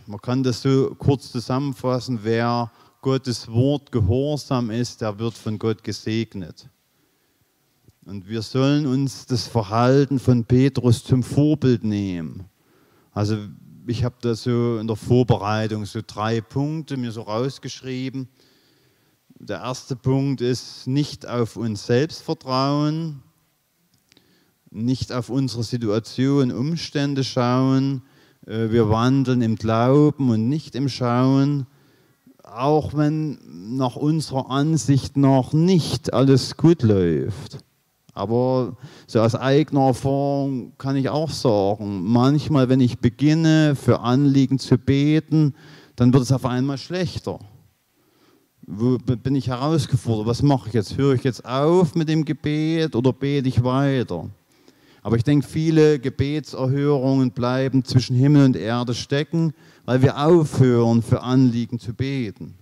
Man 0.10 0.22
kann 0.22 0.42
das 0.42 0.62
so 0.62 0.96
kurz 0.98 1.34
zusammenfassen, 1.34 2.20
wer 2.24 2.72
Gottes 3.02 3.52
Wort 3.52 3.92
gehorsam 3.92 4.70
ist, 4.70 5.02
der 5.02 5.20
wird 5.20 5.34
von 5.34 5.60
Gott 5.60 5.84
gesegnet. 5.84 6.70
Und 8.06 8.30
wir 8.30 8.42
sollen 8.42 8.86
uns 8.86 9.26
das 9.26 9.48
Verhalten 9.48 10.18
von 10.18 10.46
Petrus 10.46 11.04
zum 11.04 11.24
Vorbild 11.24 11.84
nehmen. 11.84 12.46
Also 13.12 13.38
ich 13.86 14.06
habe 14.06 14.16
da 14.22 14.34
so 14.34 14.78
in 14.78 14.88
der 14.88 14.96
Vorbereitung 14.96 15.86
so 15.86 16.00
drei 16.08 16.40
Punkte 16.40 16.96
mir 16.96 17.12
so 17.12 17.24
rausgeschrieben. 17.24 18.30
Der 19.40 19.58
erste 19.58 19.98
Punkt 19.98 20.40
ist 20.40 20.88
nicht 20.88 21.28
auf 21.28 21.58
uns 21.58 21.86
selbst 21.86 22.22
vertrauen, 22.22 23.22
nicht 24.72 25.12
auf 25.12 25.30
unsere 25.30 25.64
Situation, 25.64 26.54
Umstände 26.54 27.26
schauen, 27.26 28.04
wir 28.48 28.90
wandeln 28.90 29.42
im 29.42 29.58
Glauben 29.58 30.30
und 30.30 30.48
nicht 30.48 30.76
im 30.76 30.88
Schauen, 30.88 31.68
auch 32.44 32.96
wenn 32.96 33.38
nach 33.76 33.98
unserer 33.98 34.50
Ansicht 34.50 35.18
noch 35.18 35.52
nicht 35.52 36.14
alles 36.14 36.56
gut 36.56 36.82
läuft. 36.82 37.60
Aber 38.14 38.78
so 39.06 39.20
aus 39.20 39.36
eigener 39.36 39.88
Erfahrung 39.88 40.72
kann 40.78 40.96
ich 40.96 41.10
auch 41.10 41.30
sagen, 41.30 42.04
manchmal, 42.06 42.70
wenn 42.70 42.80
ich 42.80 43.00
beginne, 43.00 43.76
für 43.76 44.00
Anliegen 44.00 44.60
zu 44.60 44.78
beten, 44.78 45.54
dann 45.98 46.14
wird 46.14 46.24
es 46.24 46.32
auf 46.32 46.46
einmal 46.46 46.78
schlechter. 46.78 47.40
Wo 48.66 48.98
bin 48.98 49.36
ich 49.36 49.50
herausgefordert? 49.50 50.26
Was 50.26 50.42
mache 50.42 50.70
ich 50.70 50.74
jetzt? 50.74 50.98
Höre 50.98 51.14
ich 51.14 51.24
jetzt 51.24 51.46
auf 51.46 51.96
mit 51.96 52.10
dem 52.10 52.26
Gebet 52.26 52.96
oder 52.96 53.14
bete 53.14 53.50
ich 53.50 53.64
weiter? 53.64 54.30
Aber 55.08 55.16
ich 55.16 55.24
denke, 55.24 55.48
viele 55.48 56.00
Gebetserhörungen 56.00 57.32
bleiben 57.32 57.86
zwischen 57.86 58.14
Himmel 58.14 58.44
und 58.44 58.58
Erde 58.58 58.94
stecken, 58.94 59.54
weil 59.86 60.02
wir 60.02 60.18
aufhören, 60.18 61.02
für 61.02 61.24
Anliegen 61.24 61.80
zu 61.80 61.94
beten. 61.94 62.56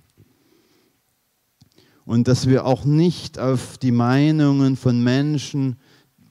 Und 2.06 2.28
dass 2.28 2.48
wir 2.48 2.68
auch 2.68 2.86
nicht 2.86 3.40
auf 3.40 3.80
die 3.80 3.90
Meinungen 3.90 4.76
von 4.76 5.04
Menschen 5.04 5.78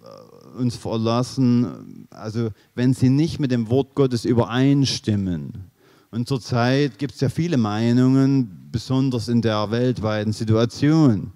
äh, 0.04 0.56
uns 0.56 0.76
verlassen, 0.76 2.06
also 2.10 2.50
wenn 2.76 2.94
sie 2.94 3.08
nicht 3.08 3.40
mit 3.40 3.50
dem 3.50 3.68
Wort 3.68 3.96
Gottes 3.96 4.24
übereinstimmen. 4.24 5.64
Und 6.12 6.28
zurzeit 6.28 6.96
gibt 6.96 7.14
es 7.14 7.22
ja 7.22 7.28
viele 7.28 7.56
Meinungen, 7.56 8.68
besonders 8.70 9.26
in 9.26 9.42
der 9.42 9.68
weltweiten 9.72 10.32
Situation. 10.32 11.32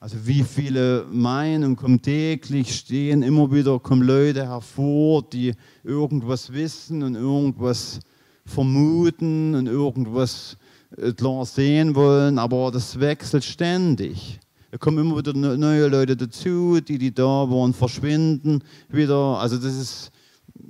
Also 0.00 0.16
wie 0.28 0.44
viele 0.44 1.06
Meinungen 1.10 1.74
kommen 1.74 2.00
täglich, 2.00 2.72
stehen 2.72 3.22
immer 3.22 3.50
wieder, 3.50 3.80
kommen 3.80 4.02
Leute 4.02 4.46
hervor, 4.46 5.28
die 5.28 5.54
irgendwas 5.82 6.52
wissen 6.52 7.02
und 7.02 7.16
irgendwas 7.16 7.98
vermuten 8.44 9.56
und 9.56 9.66
irgendwas 9.66 10.56
äh, 10.96 11.12
klar 11.12 11.44
sehen 11.44 11.96
wollen, 11.96 12.38
aber 12.38 12.70
das 12.70 13.00
wechselt 13.00 13.42
ständig. 13.42 14.38
Da 14.70 14.78
kommen 14.78 14.98
immer 14.98 15.16
wieder 15.16 15.32
neue 15.32 15.88
Leute 15.88 16.16
dazu, 16.16 16.78
die, 16.80 16.98
die 16.98 17.12
da 17.12 17.24
waren, 17.50 17.74
verschwinden 17.74 18.62
wieder. 18.88 19.40
Also 19.40 19.56
das 19.56 19.74
ist 19.74 20.12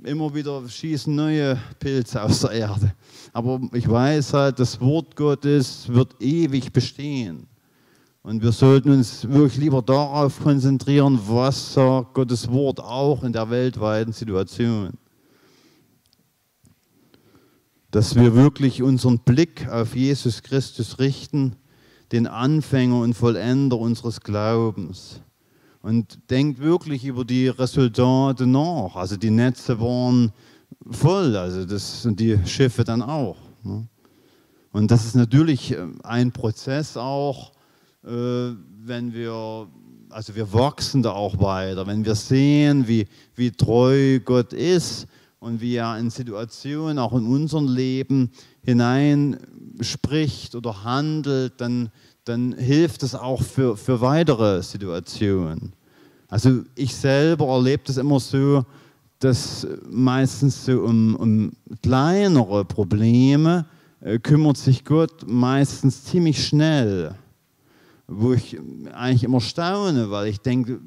immer 0.05 0.33
wieder 0.33 0.67
schießen 0.67 1.13
neue 1.13 1.55
Pilze 1.79 2.23
aus 2.23 2.41
der 2.41 2.51
Erde. 2.51 2.93
Aber 3.33 3.61
ich 3.73 3.87
weiß 3.87 4.33
halt, 4.33 4.57
das 4.57 4.81
Wort 4.81 5.15
Gottes 5.15 5.87
wird 5.87 6.15
ewig 6.19 6.73
bestehen. 6.73 7.48
Und 8.29 8.43
wir 8.43 8.51
sollten 8.51 8.91
uns 8.91 9.27
wirklich 9.27 9.57
lieber 9.57 9.81
darauf 9.81 10.39
konzentrieren, 10.41 11.19
was 11.25 11.73
sagt 11.73 12.13
Gottes 12.13 12.47
Wort 12.51 12.79
auch 12.79 13.23
in 13.23 13.33
der 13.33 13.49
weltweiten 13.49 14.13
Situation. 14.13 14.91
Dass 17.89 18.13
wir 18.13 18.35
wirklich 18.35 18.83
unseren 18.83 19.17
Blick 19.17 19.67
auf 19.67 19.95
Jesus 19.95 20.43
Christus 20.43 20.99
richten, 20.99 21.55
den 22.11 22.27
Anfänger 22.27 22.99
und 22.99 23.15
Vollender 23.15 23.79
unseres 23.79 24.21
Glaubens. 24.21 25.21
Und 25.81 26.19
denkt 26.29 26.59
wirklich 26.59 27.05
über 27.05 27.25
die 27.25 27.47
Resultate 27.47 28.45
nach. 28.45 28.95
Also 28.95 29.17
die 29.17 29.31
Netze 29.31 29.79
waren 29.79 30.33
voll, 30.87 31.35
also 31.35 31.65
das 31.65 32.03
sind 32.03 32.19
die 32.19 32.37
Schiffe 32.45 32.83
dann 32.83 33.01
auch. 33.01 33.37
Ne? 33.63 33.87
Und 34.71 34.91
das 34.91 35.05
ist 35.05 35.15
natürlich 35.15 35.75
ein 36.03 36.31
Prozess 36.31 36.95
auch, 36.95 37.53
äh, 37.53 37.58
wenn 38.01 39.13
wir, 39.13 39.67
also 40.09 40.35
wir 40.35 40.51
wachsen 40.53 41.03
da 41.03 41.11
auch 41.11 41.39
weiter, 41.39 41.85
wenn 41.87 42.05
wir 42.05 42.15
sehen, 42.15 42.87
wie, 42.87 43.07
wie 43.35 43.51
treu 43.51 44.19
Gott 44.19 44.53
ist 44.53 45.07
und 45.39 45.61
wie 45.61 45.75
er 45.75 45.97
in 45.97 46.09
Situationen, 46.09 46.99
auch 46.99 47.13
in 47.13 47.25
unserem 47.25 47.67
Leben 47.67 48.31
hinein 48.63 49.37
spricht 49.81 50.55
oder 50.55 50.83
handelt, 50.83 51.53
dann, 51.57 51.89
dann 52.25 52.53
hilft 52.53 53.03
es 53.03 53.15
auch 53.15 53.41
für, 53.41 53.77
für 53.77 54.01
weitere 54.01 54.61
Situationen. 54.61 55.73
Also 56.27 56.63
ich 56.75 56.95
selber 56.95 57.47
erlebe 57.47 57.83
das 57.85 57.97
immer 57.97 58.19
so, 58.19 58.63
dass 59.19 59.67
meistens 59.89 60.65
so 60.65 60.81
um, 60.81 61.15
um 61.15 61.51
kleinere 61.81 62.63
Probleme 62.63 63.65
äh, 63.99 64.19
kümmert 64.19 64.57
sich 64.57 64.85
Gott 64.85 65.25
meistens 65.27 66.05
ziemlich 66.05 66.45
schnell. 66.45 67.15
Wo 68.11 68.33
ich 68.33 68.57
eigentlich 68.93 69.23
immer 69.23 69.39
staune, 69.39 70.09
weil 70.09 70.27
ich 70.27 70.39
denke, 70.39 70.79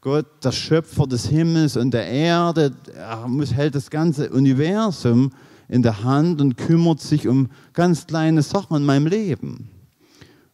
Gott, 0.00 0.26
der 0.42 0.50
Schöpfer 0.50 1.06
des 1.06 1.26
Himmels 1.26 1.76
und 1.76 1.92
der 1.92 2.06
Erde, 2.06 2.72
er 2.94 3.28
muss, 3.28 3.54
hält 3.54 3.76
das 3.76 3.88
ganze 3.88 4.30
Universum 4.30 5.30
in 5.68 5.82
der 5.82 6.02
Hand 6.02 6.40
und 6.40 6.56
kümmert 6.56 7.00
sich 7.00 7.28
um 7.28 7.48
ganz 7.72 8.06
kleine 8.06 8.42
Sachen 8.42 8.76
in 8.78 8.84
meinem 8.84 9.06
Leben. 9.06 9.68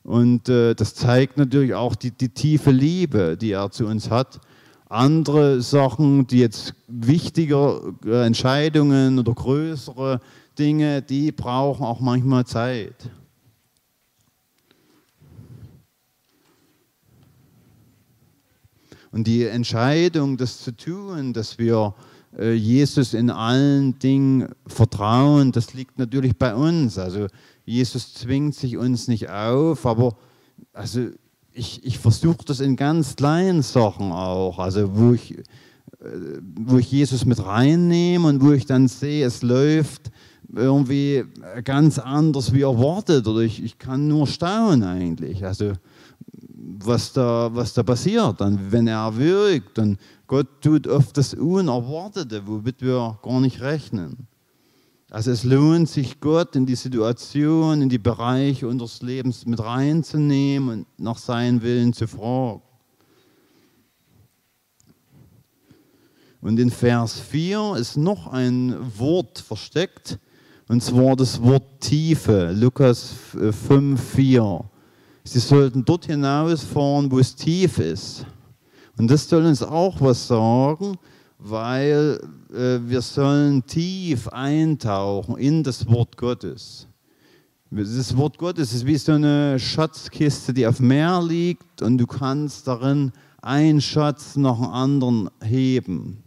Und 0.02 0.48
äh, 0.48 0.74
das 0.74 0.94
zeigt 0.94 1.38
natürlich 1.38 1.74
auch 1.74 1.96
die, 1.96 2.10
die 2.10 2.28
tiefe 2.28 2.70
Liebe, 2.70 3.36
die 3.36 3.52
er 3.52 3.70
zu 3.70 3.86
uns 3.86 4.10
hat. 4.10 4.40
Andere 4.88 5.62
Sachen, 5.62 6.26
die 6.26 6.38
jetzt 6.38 6.74
wichtiger 6.86 7.80
äh, 8.04 8.24
Entscheidungen 8.24 9.18
oder 9.18 9.32
größere 9.32 10.20
Dinge, 10.58 11.02
die 11.02 11.32
brauchen 11.32 11.84
auch 11.84 12.00
manchmal 12.00 12.46
Zeit. 12.46 13.10
Und 19.16 19.26
die 19.26 19.44
Entscheidung, 19.44 20.36
das 20.36 20.60
zu 20.60 20.76
tun, 20.76 21.32
dass 21.32 21.56
wir 21.56 21.94
äh, 22.38 22.52
Jesus 22.52 23.14
in 23.14 23.30
allen 23.30 23.98
Dingen 23.98 24.48
vertrauen, 24.66 25.52
das 25.52 25.72
liegt 25.72 25.98
natürlich 25.98 26.36
bei 26.36 26.54
uns. 26.54 26.98
Also 26.98 27.26
Jesus 27.64 28.12
zwingt 28.12 28.54
sich 28.54 28.76
uns 28.76 29.08
nicht 29.08 29.30
auf, 29.30 29.86
aber 29.86 30.18
also 30.74 31.06
ich, 31.54 31.82
ich 31.82 31.98
versuche 31.98 32.44
das 32.44 32.60
in 32.60 32.76
ganz 32.76 33.16
kleinen 33.16 33.62
Sachen 33.62 34.12
auch, 34.12 34.58
also 34.58 34.94
wo 34.94 35.14
ich, 35.14 35.38
äh, 35.38 35.42
wo 36.54 36.76
ich 36.76 36.92
Jesus 36.92 37.24
mit 37.24 37.42
reinnehme 37.42 38.28
und 38.28 38.42
wo 38.42 38.52
ich 38.52 38.66
dann 38.66 38.86
sehe, 38.86 39.24
es 39.24 39.40
läuft 39.40 40.10
irgendwie 40.54 41.24
ganz 41.64 41.98
anders 41.98 42.52
wie 42.52 42.60
erwartet. 42.60 43.26
Oder 43.26 43.40
ich, 43.40 43.64
ich 43.64 43.78
kann 43.78 44.08
nur 44.08 44.26
staunen 44.26 44.82
eigentlich, 44.82 45.42
also 45.46 45.72
was 46.56 47.12
da, 47.12 47.50
was 47.52 47.74
da 47.74 47.82
passiert, 47.82 48.40
dann, 48.40 48.72
wenn 48.72 48.86
er 48.86 49.16
wirkt 49.16 49.78
und 49.78 49.98
Gott 50.26 50.62
tut 50.62 50.86
oft 50.86 51.16
das 51.16 51.34
Unerwartete, 51.34 52.46
womit 52.46 52.80
wir 52.80 53.18
gar 53.22 53.40
nicht 53.40 53.60
rechnen. 53.60 54.26
Also 55.10 55.30
es 55.30 55.44
lohnt 55.44 55.88
sich, 55.88 56.18
Gott 56.18 56.56
in 56.56 56.66
die 56.66 56.74
Situation, 56.74 57.82
in 57.82 57.88
die 57.88 57.98
Bereiche 57.98 58.66
unseres 58.66 59.02
Lebens 59.02 59.46
mit 59.46 59.60
reinzunehmen 59.60 60.68
und 60.68 60.86
nach 60.98 61.18
seinem 61.18 61.62
Willen 61.62 61.92
zu 61.92 62.08
fragen. 62.08 62.62
Und 66.40 66.58
in 66.58 66.70
Vers 66.70 67.20
4 67.20 67.76
ist 67.78 67.96
noch 67.96 68.28
ein 68.28 68.76
Wort 68.98 69.38
versteckt, 69.38 70.18
und 70.68 70.82
zwar 70.82 71.14
das 71.14 71.40
Wort 71.42 71.80
Tiefe, 71.80 72.52
Lukas 72.52 73.14
5, 73.68 74.00
4. 74.00 74.70
Sie 75.26 75.40
sollten 75.40 75.84
dort 75.84 76.06
hinausfahren, 76.06 77.10
wo 77.10 77.18
es 77.18 77.34
tief 77.34 77.78
ist. 77.78 78.24
Und 78.96 79.10
das 79.10 79.28
soll 79.28 79.44
uns 79.44 79.60
auch 79.60 80.00
was 80.00 80.28
sagen, 80.28 80.96
weil 81.40 82.20
äh, 82.54 82.78
wir 82.88 83.02
sollen 83.02 83.66
tief 83.66 84.28
eintauchen 84.28 85.36
in 85.36 85.64
das 85.64 85.86
Wort 85.88 86.16
Gottes. 86.16 86.86
Das 87.72 88.16
Wort 88.16 88.38
Gottes 88.38 88.72
ist 88.72 88.86
wie 88.86 88.96
so 88.96 89.12
eine 89.12 89.58
Schatzkiste, 89.58 90.54
die 90.54 90.64
auf 90.64 90.78
Meer 90.78 91.20
liegt 91.20 91.82
und 91.82 91.98
du 91.98 92.06
kannst 92.06 92.68
darin 92.68 93.10
einen 93.42 93.80
Schatz 93.80 94.36
nach 94.36 94.56
dem 94.56 94.68
anderen 94.68 95.30
heben. 95.42 96.22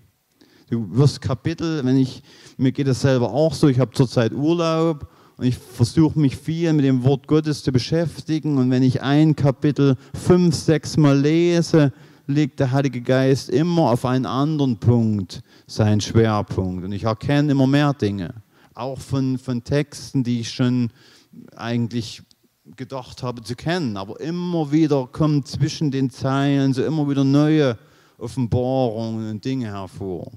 Du 0.70 0.86
wirst 0.92 1.22
Kapitel, 1.22 1.86
wenn 1.86 1.98
ich, 1.98 2.22
mir 2.58 2.74
geht 2.74 2.88
es 2.88 3.00
selber 3.00 3.32
auch 3.32 3.54
so, 3.54 3.70
ich 3.70 3.80
habe 3.80 3.92
zurzeit 3.92 4.34
Urlaub 4.34 5.08
und 5.40 5.46
ich 5.46 5.58
versuche 5.58 6.20
mich 6.20 6.36
viel 6.36 6.74
mit 6.74 6.84
dem 6.84 7.04
Wort 7.06 7.26
Gottes 7.26 7.64
zu 7.64 7.72
beschäftigen 7.72 8.58
und 8.58 8.70
wenn 8.72 8.84
ich 8.84 9.02
ein 9.02 9.38
Kapitel 9.38 9.96
fünf, 10.14 10.54
sechs 10.54 10.98
Mal 10.98 11.18
lese, 11.18 11.94
legt 12.28 12.60
der 12.60 12.74
Heilige 12.74 13.00
Geist 13.00 13.50
immer 13.50 13.90
auf 13.90 14.04
einen 14.04 14.26
anderen 14.26 14.78
Punkt 14.78 15.42
seinen 15.66 16.02
Schwerpunkt. 16.02 16.84
Und 16.84 16.92
ich 16.92 17.06
erkenne 17.06 17.54
immer 17.54 17.68
mehr 17.68 17.94
Dinge, 17.94 18.34
auch 18.74 19.00
von, 19.00 19.38
von 19.38 19.64
Texten, 19.64 20.26
die 20.26 20.42
ich 20.42 20.52
schon 20.52 20.92
eigentlich 21.56 22.22
gedacht 22.76 23.24
habe 23.24 23.42
zu 23.42 23.56
kennen. 23.56 23.96
Aber 23.96 24.20
immer 24.20 24.74
wieder 24.74 25.08
kommen 25.08 25.46
zwischen 25.46 25.90
den 25.90 26.10
Zeilen 26.10 26.74
so 26.74 26.84
immer 26.84 27.10
wieder 27.10 27.24
neue 27.24 27.78
Offenbarungen 28.18 29.30
und 29.32 29.46
Dinge 29.46 29.68
hervor. 29.68 30.34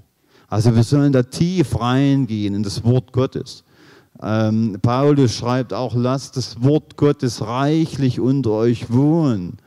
Also 0.47 0.73
wir 0.77 0.85
sollen 0.85 1.13
da 1.13 1.25
tief 1.25 1.81
reingehen 1.81 2.55
in 2.55 2.63
das 2.63 2.85
Wort 2.85 3.13
Gottes. 3.13 3.65
Ähm, 4.23 4.79
Paulus 4.81 5.35
schreibt 5.35 5.75
auch, 5.75 5.97
lasst 5.97 6.37
das 6.37 6.63
Wort 6.63 6.97
Gottes 6.97 7.43
reichlich 7.43 8.21
unter 8.21 8.53
euch 8.53 8.93
wohnen. 8.93 9.59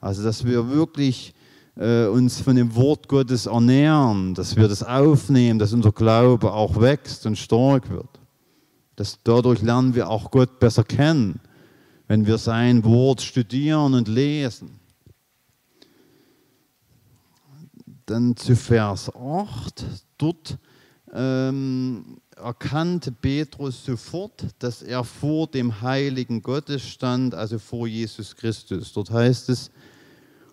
Also 0.00 0.22
dass 0.22 0.46
wir 0.46 0.70
wirklich 0.70 1.34
äh, 1.76 2.06
uns 2.06 2.40
von 2.40 2.56
dem 2.56 2.74
Wort 2.74 3.06
Gottes 3.08 3.46
ernähren, 3.46 4.34
dass 4.34 4.56
wir 4.56 4.66
das 4.66 4.82
aufnehmen, 4.82 5.58
dass 5.58 5.74
unser 5.74 5.92
Glaube 5.92 6.52
auch 6.52 6.80
wächst 6.80 7.26
und 7.26 7.36
stark 7.36 7.90
wird. 7.90 8.08
Dass 8.96 9.18
dadurch 9.24 9.60
lernen 9.60 9.94
wir 9.94 10.08
auch 10.08 10.30
Gott 10.30 10.58
besser 10.58 10.84
kennen, 10.84 11.40
wenn 12.08 12.26
wir 12.26 12.38
sein 12.38 12.84
Wort 12.84 13.20
studieren 13.20 13.92
und 13.92 14.08
lesen. 14.08 14.80
Dann 18.06 18.36
zu 18.36 18.56
Vers 18.56 19.14
8, 19.14 19.84
dort 20.16 20.58
ähm, 21.12 22.18
erkannte 22.36 23.12
Petrus 23.12 23.84
sofort, 23.84 24.46
dass 24.58 24.82
er 24.82 25.04
vor 25.04 25.46
dem 25.46 25.82
heiligen 25.82 26.42
Gottes 26.42 26.82
stand, 26.82 27.34
also 27.34 27.58
vor 27.58 27.86
Jesus 27.86 28.34
Christus. 28.34 28.92
Dort 28.92 29.10
heißt 29.10 29.50
es, 29.50 29.70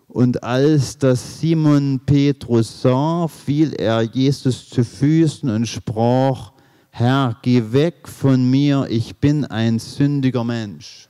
und 0.08 0.42
als 0.42 0.98
das 0.98 1.38
Simon 1.38 2.00
Petrus 2.04 2.82
sah, 2.82 3.28
fiel 3.28 3.72
er 3.74 4.02
Jesus 4.02 4.68
zu 4.68 4.84
Füßen 4.84 5.48
und 5.48 5.66
sprach, 5.66 6.52
Herr, 6.90 7.36
geh 7.42 7.62
weg 7.70 8.08
von 8.08 8.50
mir, 8.50 8.86
ich 8.90 9.16
bin 9.16 9.44
ein 9.44 9.78
sündiger 9.78 10.42
Mensch. 10.42 11.08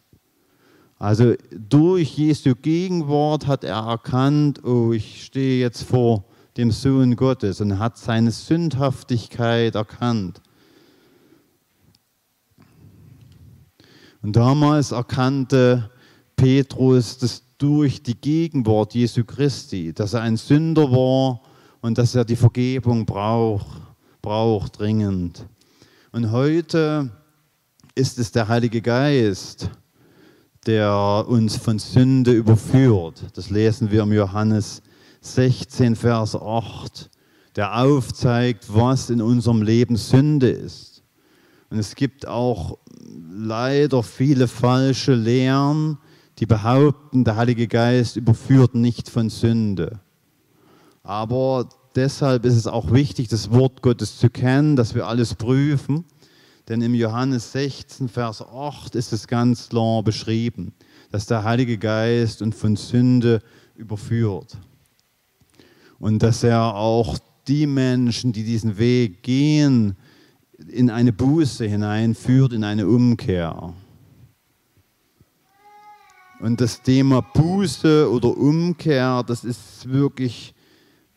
Also 0.99 1.33
durch 1.51 2.19
Jesu 2.19 2.55
Gegenwart 2.55 3.47
hat 3.47 3.65
er 3.65 3.79
erkannt, 3.79 4.63
oh, 4.63 4.93
ich 4.93 5.25
stehe 5.25 5.59
jetzt 5.59 5.83
vor 5.83 6.25
dem 6.61 6.71
Sohn 6.73 7.17
Gottes 7.17 7.63
und 7.63 7.79
hat 7.79 7.97
seine 7.97 8.31
Sündhaftigkeit 8.31 9.75
erkannt. 9.75 10.43
Und 14.21 14.37
damals 14.37 14.93
erkannte 14.93 15.91
Petrus, 16.37 17.17
dass 17.17 17.43
durch 17.57 18.03
die 18.03 18.15
Gegenwart 18.15 18.93
Jesu 18.93 19.25
Christi, 19.25 19.95
dass 19.95 20.13
er 20.13 20.21
ein 20.21 20.37
Sünder 20.37 20.91
war 20.91 21.41
und 21.81 21.97
dass 21.97 22.15
er 22.15 22.27
die 22.27 22.37
Vergebung 22.37 23.07
braucht, 23.07 23.81
braucht 24.21 24.79
dringend. 24.79 25.47
Und 26.13 26.31
heute 26.31 27.11
ist 27.95 28.19
es 28.19 28.33
der 28.33 28.49
Heilige 28.49 28.83
Geist, 28.83 29.71
der 30.67 31.25
uns 31.27 31.57
von 31.57 31.79
Sünde 31.79 32.33
überführt. 32.33 33.25
Das 33.33 33.49
lesen 33.49 33.91
wir 33.91 34.03
im 34.03 34.13
Johannes 34.13 34.83
16, 35.21 35.97
Vers 35.97 36.35
8, 36.35 37.11
der 37.57 37.79
aufzeigt, 37.79 38.67
was 38.69 39.11
in 39.11 39.21
unserem 39.21 39.63
Leben 39.63 39.97
Sünde 39.97 40.51
ist. 40.51 41.03
Und 41.71 41.79
es 41.79 41.95
gibt 41.95 42.27
auch 42.27 42.79
leider 43.31 44.03
viele 44.03 44.49
falsche 44.49 45.15
Lehren, 45.15 45.99
die 46.39 46.47
behaupten, 46.47 47.25
der 47.25 47.37
Heilige 47.37 47.69
Geist 47.69 48.17
überführt 48.17 48.75
nicht 48.75 49.09
von 49.09 49.29
Sünde. 49.29 50.01
Aber 51.03 51.69
deshalb 51.95 52.45
ist 52.45 52.57
es 52.57 52.67
auch 52.67 52.93
wichtig, 52.93 53.29
das 53.29 53.51
Wort 53.51 53.83
Gottes 53.83 54.19
zu 54.19 54.31
kennen, 54.31 54.75
dass 54.75 54.95
wir 54.95 55.07
alles 55.07 55.35
prüfen. 55.35 56.05
Denn 56.69 56.83
im 56.83 56.95
Johannes 56.95 57.53
16, 57.53 58.09
Vers 58.09 58.43
8 58.43 58.95
ist 58.95 59.13
es 59.13 59.27
ganz 59.27 59.69
klar 59.69 60.03
beschrieben, 60.03 60.73
dass 61.11 61.27
der 61.27 61.45
Heilige 61.45 61.79
Geist 61.79 62.43
uns 62.43 62.57
von 62.57 62.77
Sünde 62.77 63.43
überführt. 63.75 64.57
Und 66.01 66.23
dass 66.23 66.43
er 66.43 66.75
auch 66.75 67.19
die 67.47 67.67
Menschen, 67.67 68.33
die 68.33 68.43
diesen 68.43 68.79
Weg 68.79 69.23
gehen, 69.23 69.97
in 70.67 70.91
eine 70.91 71.13
Buße 71.13 71.67
hineinführt, 71.67 72.55
in 72.55 72.65
eine 72.65 72.87
Umkehr. 72.87 73.75
Und 76.41 76.61
das 76.63 76.81
Thema 76.83 77.21
Buße 77.21 78.11
oder 78.11 78.35
Umkehr, 78.35 79.23
das 79.27 79.45
ist 79.45 79.91
wirklich, 79.91 80.55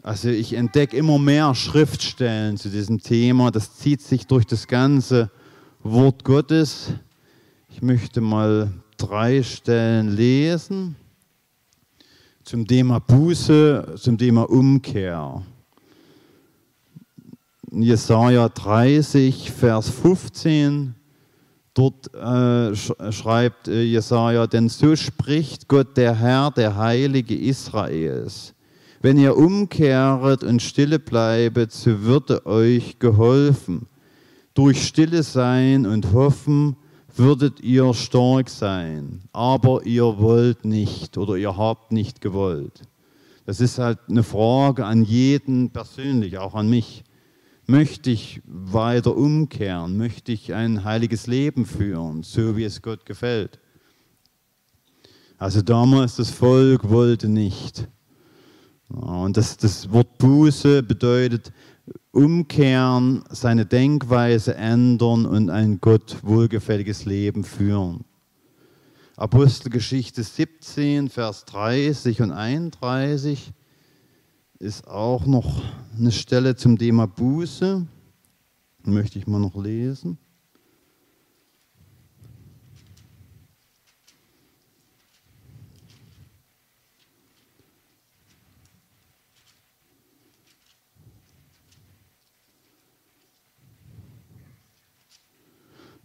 also 0.02 0.28
ich 0.28 0.54
entdecke 0.54 0.98
immer 0.98 1.18
mehr 1.18 1.56
Schriftstellen 1.56 2.58
zu 2.58 2.70
diesem 2.70 3.00
Thema. 3.00 3.52
Das 3.52 3.78
zieht 3.78 4.02
sich 4.02 4.28
durch 4.28 4.46
das 4.46 4.68
ganze 4.68 5.32
Wort 5.82 6.26
Gottes. 6.26 6.92
Ich 7.70 7.82
möchte 7.82 8.20
mal 8.20 8.74
drei 8.98 9.44
Stellen 9.44 10.10
lesen 10.14 10.98
zum 12.44 12.68
Thema 12.68 13.00
Buße, 13.00 13.96
zum 13.96 14.18
Thema 14.18 14.50
Umkehr. 14.50 15.42
Jesaja 17.72 18.50
30, 18.50 19.52
Vers 19.52 19.90
15. 19.90 20.94
Dort 21.74 22.14
äh, 22.14 22.76
schreibt 23.12 23.68
äh, 23.68 23.82
Jesaja: 23.82 24.46
Denn 24.46 24.70
so 24.70 24.96
spricht 24.96 25.68
Gott, 25.68 25.98
der 25.98 26.16
Herr, 26.16 26.52
der 26.52 26.78
Heilige 26.78 27.36
Israels. 27.36 28.54
Wenn 29.02 29.18
ihr 29.18 29.36
umkehret 29.36 30.44
und 30.44 30.62
stille 30.62 31.00
bleibet, 31.00 31.72
so 31.72 32.04
würde 32.04 32.46
euch 32.46 33.00
geholfen. 33.00 33.88
Durch 34.54 34.86
stille 34.86 35.24
sein 35.24 35.86
und 35.88 36.14
hoffen 36.14 36.76
würdet 37.16 37.60
ihr 37.62 37.94
stark 37.94 38.50
sein, 38.50 39.22
aber 39.32 39.86
ihr 39.86 40.18
wollt 40.20 40.66
nicht 40.66 41.18
oder 41.18 41.36
ihr 41.36 41.56
habt 41.58 41.92
nicht 41.92 42.22
gewollt. 42.22 42.82
Das 43.46 43.60
ist 43.60 43.78
halt 43.78 44.00
eine 44.10 44.24
Frage 44.24 44.86
an 44.86 45.04
jeden 45.04 45.72
persönlich, 45.72 46.38
auch 46.38 46.56
an 46.56 46.70
mich. 46.70 47.04
Möchte 47.66 48.10
ich 48.10 48.42
weiter 48.46 49.16
umkehren? 49.16 49.98
Möchte 49.98 50.32
ich 50.32 50.54
ein 50.54 50.84
heiliges 50.84 51.28
Leben 51.28 51.66
führen, 51.66 52.24
so 52.24 52.58
wie 52.58 52.64
es 52.64 52.82
Gott 52.82 53.06
gefällt? 53.06 53.60
Also 55.38 55.62
damals 55.62 56.16
das 56.16 56.30
Volk 56.30 56.90
wollte 56.90 57.28
nicht. 57.28 57.88
Und 58.90 59.38
das, 59.38 59.58
das 59.58 59.92
Wort 59.92 60.18
Buße 60.18 60.84
bedeutet 60.84 61.52
umkehren, 62.12 63.24
seine 63.30 63.66
Denkweise 63.66 64.56
ändern 64.56 65.26
und 65.26 65.50
ein 65.50 65.80
Gott 65.82 66.18
wohlgefälliges 66.22 67.06
Leben 67.06 67.44
führen. 67.44 68.06
Apostelgeschichte 69.16 70.24
17, 70.24 71.10
Vers 71.10 71.46
30 71.46 72.22
und 72.22 72.32
31 72.32 73.54
ist 74.60 74.88
auch 74.88 75.26
noch 75.26 75.62
eine 75.98 76.12
Stelle 76.12 76.56
zum 76.56 76.78
Thema 76.78 77.06
Buße. 77.06 77.86
Möchte 78.86 79.20
ich 79.20 79.28
mal 79.28 79.40
noch 79.40 79.56
lesen. 79.56 80.18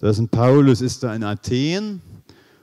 Das 0.00 0.12
ist 0.12 0.20
ein 0.20 0.28
Paulus, 0.28 0.80
ist 0.80 1.02
da 1.02 1.12
in 1.12 1.24
Athen 1.24 2.00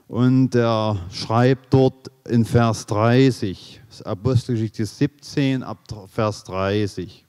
und 0.08 0.54
er 0.54 0.98
schreibt 1.12 1.74
dort 1.74 2.10
in 2.26 2.46
Vers 2.46 2.86
30, 2.86 3.82
Apostelgeschichte 4.04 4.86
17 4.86 5.62
ab 5.62 5.80
Vers 6.08 6.44
30. 6.44 7.26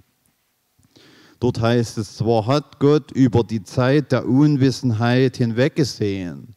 Dort 1.42 1.60
heißt 1.60 1.98
es, 1.98 2.16
zwar 2.16 2.46
hat 2.48 2.80
Gott 2.80 3.12
über 3.12 3.44
die 3.44 3.64
Zeit 3.64 4.14
der 4.14 4.26
Unwissenheit 4.26 5.36
hinweggesehen. 5.36 6.56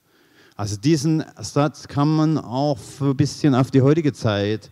Also 0.54 0.76
diesen 0.76 1.24
Satz 1.40 1.88
kann 1.88 2.14
man 2.14 2.38
auch 2.38 2.78
ein 3.00 3.16
bisschen 3.16 3.56
auf 3.56 3.72
die 3.72 3.82
heutige 3.82 4.12
Zeit 4.12 4.70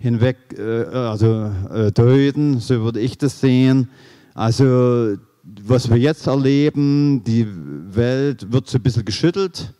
hinweg 0.00 0.36
äh, 0.58 0.84
also, 0.86 1.52
äh, 1.72 1.92
deuten, 1.92 2.58
so 2.58 2.82
würde 2.82 2.98
ich 2.98 3.18
das 3.18 3.40
sehen. 3.40 3.88
Also 4.34 5.16
was 5.62 5.90
wir 5.90 5.96
jetzt 5.96 6.26
erleben, 6.26 7.22
die 7.24 7.46
Welt 7.48 8.52
wird 8.52 8.68
so 8.68 8.78
ein 8.78 8.82
bisschen 8.82 9.04
geschüttelt. 9.04 9.72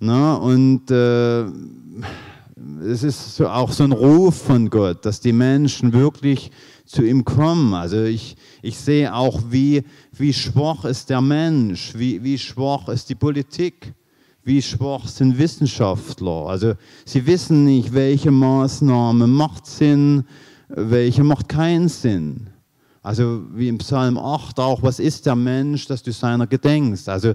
Ne? 0.00 0.38
Und 0.38 0.90
äh, 0.90 1.44
es 2.84 3.02
ist 3.02 3.36
so 3.36 3.48
auch 3.48 3.72
so 3.72 3.84
ein 3.84 3.92
Ruf 3.92 4.36
von 4.42 4.68
Gott, 4.70 5.04
dass 5.04 5.20
die 5.20 5.32
Menschen 5.32 5.92
wirklich 5.92 6.50
zu 6.84 7.02
ihm 7.02 7.24
kommen. 7.24 7.74
Also 7.74 8.04
ich, 8.04 8.36
ich 8.62 8.78
sehe 8.78 9.14
auch, 9.14 9.42
wie, 9.50 9.82
wie 10.12 10.32
schwach 10.32 10.84
ist 10.84 11.10
der 11.10 11.20
Mensch, 11.20 11.92
wie, 11.94 12.22
wie 12.22 12.38
schwach 12.38 12.88
ist 12.88 13.08
die 13.08 13.14
Politik, 13.14 13.92
wie 14.42 14.62
schwach 14.62 15.06
sind 15.06 15.38
Wissenschaftler. 15.38 16.46
Also 16.46 16.74
sie 17.04 17.26
wissen 17.26 17.64
nicht, 17.64 17.92
welche 17.92 18.30
Maßnahme 18.30 19.26
macht 19.26 19.66
Sinn, 19.66 20.24
welche 20.68 21.24
macht 21.24 21.48
keinen 21.48 21.88
Sinn. 21.88 22.48
Also 23.02 23.44
wie 23.54 23.68
im 23.68 23.78
Psalm 23.78 24.18
8 24.18 24.58
auch, 24.60 24.82
was 24.82 24.98
ist 24.98 25.26
der 25.26 25.36
Mensch, 25.36 25.86
dass 25.86 26.02
du 26.02 26.12
seiner 26.12 26.46
gedenkst? 26.46 27.08
Also 27.08 27.34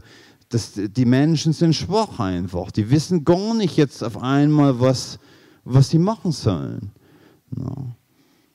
das, 0.50 0.74
die 0.76 1.06
Menschen 1.06 1.54
sind 1.54 1.74
schwach 1.74 2.20
einfach. 2.20 2.72
Die 2.72 2.90
wissen 2.90 3.26
gar 3.26 3.54
nicht 3.56 3.78
jetzt 3.78 4.04
auf 4.04 4.22
einmal, 4.22 4.80
was, 4.80 5.20
was 5.64 5.90
sie 5.90 6.00
machen 6.00 6.32
sollen. 6.32 6.92
Ja. 7.58 7.74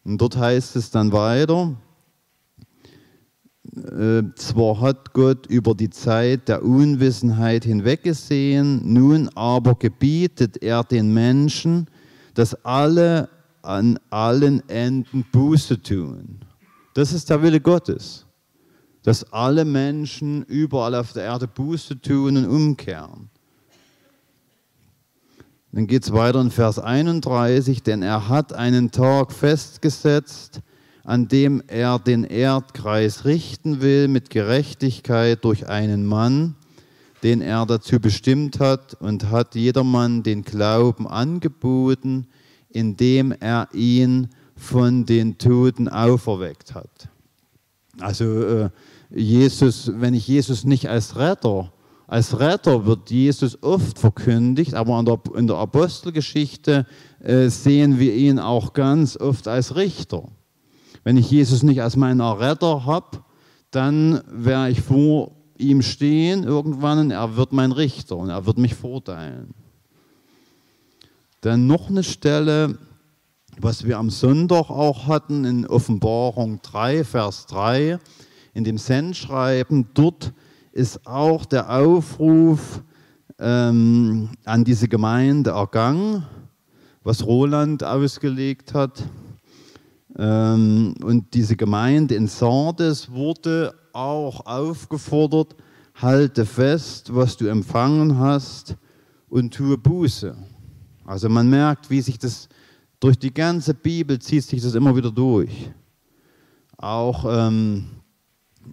Und 0.04 0.18
dort 0.18 0.36
heißt 0.36 0.76
es 0.76 0.90
dann 0.90 1.12
weiter, 1.12 1.74
äh, 3.76 4.22
zwar 4.36 4.80
hat 4.80 5.12
Gott 5.12 5.46
über 5.46 5.74
die 5.74 5.90
Zeit 5.90 6.48
der 6.48 6.64
Unwissenheit 6.64 7.64
hinweggesehen, 7.64 8.80
nun 8.92 9.28
aber 9.34 9.74
gebietet 9.74 10.62
er 10.62 10.84
den 10.84 11.12
Menschen, 11.12 11.86
dass 12.34 12.54
alle 12.64 13.28
an 13.62 13.98
allen 14.10 14.66
Enden 14.68 15.26
Buße 15.30 15.82
tun. 15.82 16.38
Das 16.98 17.12
ist 17.12 17.30
der 17.30 17.40
Wille 17.40 17.60
Gottes, 17.60 18.26
dass 19.04 19.32
alle 19.32 19.64
Menschen 19.64 20.42
überall 20.42 20.96
auf 20.96 21.12
der 21.12 21.22
Erde 21.22 21.46
Buße 21.46 22.00
tun 22.00 22.36
und 22.36 22.46
umkehren. 22.48 23.30
Dann 25.70 25.86
geht 25.86 26.02
es 26.02 26.12
weiter 26.12 26.40
in 26.40 26.50
Vers 26.50 26.80
31, 26.80 27.84
denn 27.84 28.02
er 28.02 28.28
hat 28.28 28.52
einen 28.52 28.90
Tag 28.90 29.30
festgesetzt, 29.30 30.60
an 31.04 31.28
dem 31.28 31.62
er 31.68 32.00
den 32.00 32.24
Erdkreis 32.24 33.24
richten 33.24 33.80
will 33.80 34.08
mit 34.08 34.30
Gerechtigkeit 34.30 35.44
durch 35.44 35.68
einen 35.68 36.04
Mann, 36.04 36.56
den 37.22 37.42
er 37.42 37.64
dazu 37.64 38.00
bestimmt 38.00 38.58
hat, 38.58 38.94
und 38.94 39.30
hat 39.30 39.54
jedermann 39.54 40.24
den 40.24 40.42
Glauben 40.42 41.06
angeboten, 41.06 42.26
indem 42.70 43.30
er 43.30 43.68
ihn 43.72 44.30
von 44.58 45.06
den 45.06 45.38
Toten 45.38 45.88
auferweckt 45.88 46.74
hat. 46.74 47.08
Also 48.00 48.42
äh, 48.42 48.70
Jesus, 49.10 49.90
wenn 49.94 50.14
ich 50.14 50.28
Jesus 50.28 50.64
nicht 50.64 50.88
als 50.88 51.16
Retter, 51.16 51.72
als 52.06 52.38
Retter 52.40 52.86
wird 52.86 53.10
Jesus 53.10 53.62
oft 53.62 53.98
verkündigt, 53.98 54.74
aber 54.74 54.98
in 55.34 55.46
der, 55.46 55.56
Apostelgeschichte 55.56 56.86
äh, 57.20 57.48
sehen 57.48 57.98
wir 57.98 58.14
ihn 58.14 58.38
auch 58.38 58.72
ganz 58.72 59.16
oft 59.16 59.46
als 59.46 59.76
Richter. 59.76 60.24
Wenn 61.04 61.16
ich 61.16 61.30
Jesus 61.30 61.62
nicht 61.62 61.82
als 61.82 61.96
meinen 61.96 62.20
Retter 62.20 62.86
habe, 62.86 63.18
dann 63.70 64.22
werde 64.26 64.70
ich 64.70 64.80
vor 64.80 65.32
ihm 65.58 65.82
stehen 65.82 66.44
irgendwann 66.44 66.98
und 66.98 67.10
er 67.10 67.36
wird 67.36 67.52
mein 67.52 67.72
Richter 67.72 68.16
und 68.16 68.30
er 68.30 68.46
wird 68.46 68.58
mich 68.58 68.74
verurteilen. 68.74 69.52
Dann 71.40 71.66
noch 71.66 71.90
eine 71.90 72.02
Stelle, 72.02 72.78
was 73.60 73.84
wir 73.84 73.98
am 73.98 74.10
Sonntag 74.10 74.70
auch 74.70 75.06
hatten 75.08 75.44
in 75.44 75.66
Offenbarung 75.66 76.60
3, 76.62 77.02
Vers 77.04 77.46
3, 77.46 77.98
in 78.54 78.64
dem 78.64 78.78
Sendschreiben, 78.78 79.88
dort 79.94 80.32
ist 80.72 81.06
auch 81.06 81.44
der 81.44 81.70
Aufruf 81.70 82.82
ähm, 83.38 84.30
an 84.44 84.64
diese 84.64 84.88
Gemeinde 84.88 85.50
ergangen, 85.50 86.24
was 87.02 87.26
Roland 87.26 87.82
ausgelegt 87.82 88.74
hat. 88.74 89.02
Ähm, 90.16 90.94
und 91.02 91.34
diese 91.34 91.56
Gemeinde 91.56 92.14
in 92.14 92.28
Sardes 92.28 93.10
wurde 93.10 93.74
auch 93.92 94.46
aufgefordert, 94.46 95.56
halte 95.94 96.46
fest, 96.46 97.14
was 97.14 97.36
du 97.36 97.46
empfangen 97.46 98.18
hast 98.18 98.76
und 99.28 99.52
tue 99.52 99.76
Buße. 99.76 100.36
Also 101.04 101.28
man 101.28 101.50
merkt, 101.50 101.90
wie 101.90 102.00
sich 102.00 102.18
das 102.18 102.48
durch 103.00 103.18
die 103.18 103.32
ganze 103.32 103.74
Bibel 103.74 104.18
zieht 104.18 104.44
sich 104.44 104.62
das 104.62 104.74
immer 104.74 104.94
wieder 104.96 105.10
durch. 105.10 105.70
Auch 106.76 107.24
ähm, 107.28 107.86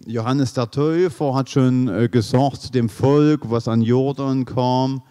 Johannes 0.06 0.52
der 0.52 0.70
Täufer 0.70 1.34
hat 1.34 1.50
schon 1.50 1.88
äh, 1.88 2.08
gesagt 2.08 2.62
zu 2.62 2.70
dem 2.70 2.88
Volk, 2.88 3.50
was 3.50 3.68
an 3.68 3.82
Jordan 3.82 4.44
kam, 4.44 5.02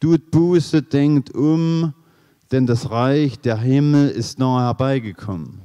tut 0.00 0.30
Buße, 0.30 0.82
denkt 0.82 1.34
um, 1.34 1.94
denn 2.52 2.66
das 2.66 2.90
Reich 2.90 3.40
der 3.40 3.58
Himmel 3.58 4.10
ist 4.10 4.38
nahe 4.38 4.62
herbeigekommen. 4.62 5.62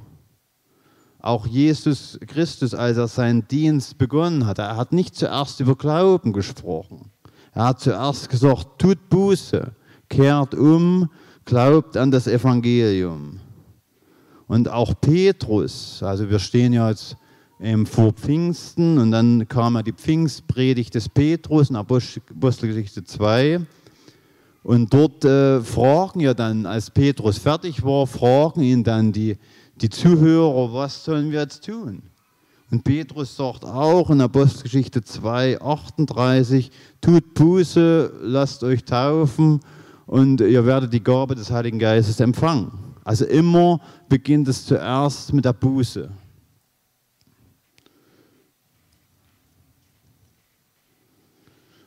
Auch 1.20 1.46
Jesus 1.46 2.18
Christus, 2.26 2.72
als 2.74 2.96
er 2.96 3.06
seinen 3.06 3.46
Dienst 3.46 3.98
begonnen 3.98 4.46
hat, 4.46 4.58
er 4.58 4.76
hat 4.76 4.92
nicht 4.92 5.14
zuerst 5.14 5.60
über 5.60 5.76
Glauben 5.76 6.32
gesprochen. 6.32 7.10
Er 7.52 7.66
hat 7.66 7.80
zuerst 7.80 8.30
gesagt, 8.30 8.78
tut 8.78 9.10
Buße, 9.10 9.72
kehrt 10.08 10.54
um 10.54 11.10
glaubt 11.44 11.96
an 11.96 12.10
das 12.10 12.26
Evangelium. 12.26 13.40
Und 14.46 14.68
auch 14.68 14.94
Petrus, 15.00 16.02
also 16.02 16.28
wir 16.28 16.38
stehen 16.38 16.72
ja 16.72 16.88
jetzt 16.88 17.16
ähm, 17.60 17.86
vor 17.86 18.12
Pfingsten 18.12 18.98
und 18.98 19.12
dann 19.12 19.46
kam 19.46 19.76
ja 19.76 19.82
die 19.82 19.92
Pfingstpredigt 19.92 20.94
des 20.94 21.08
Petrus 21.08 21.70
in 21.70 21.76
Apostelgeschichte 21.76 23.04
2. 23.04 23.60
Und 24.62 24.92
dort 24.92 25.24
äh, 25.24 25.60
fragen 25.60 26.20
ja 26.20 26.34
dann, 26.34 26.66
als 26.66 26.90
Petrus 26.90 27.38
fertig 27.38 27.82
war, 27.84 28.06
fragen 28.06 28.60
ihn 28.62 28.84
dann 28.84 29.12
die, 29.12 29.38
die 29.76 29.88
Zuhörer, 29.88 30.72
was 30.72 31.04
sollen 31.04 31.30
wir 31.30 31.40
jetzt 31.40 31.64
tun? 31.64 32.02
Und 32.70 32.84
Petrus 32.84 33.36
sagt 33.36 33.64
auch 33.64 34.10
in 34.10 34.20
Apostelgeschichte 34.20 35.02
2, 35.02 35.60
38, 35.60 36.70
tut 37.00 37.34
Buße, 37.34 38.12
lasst 38.22 38.62
euch 38.62 38.84
taufen 38.84 39.60
und 40.10 40.40
ihr 40.40 40.66
werdet 40.66 40.92
die 40.92 41.04
Gabe 41.04 41.36
des 41.36 41.52
Heiligen 41.52 41.78
Geistes 41.78 42.18
empfangen. 42.18 42.72
Also 43.04 43.26
immer 43.26 43.80
beginnt 44.08 44.48
es 44.48 44.66
zuerst 44.66 45.32
mit 45.32 45.44
der 45.44 45.52
Buße. 45.52 46.10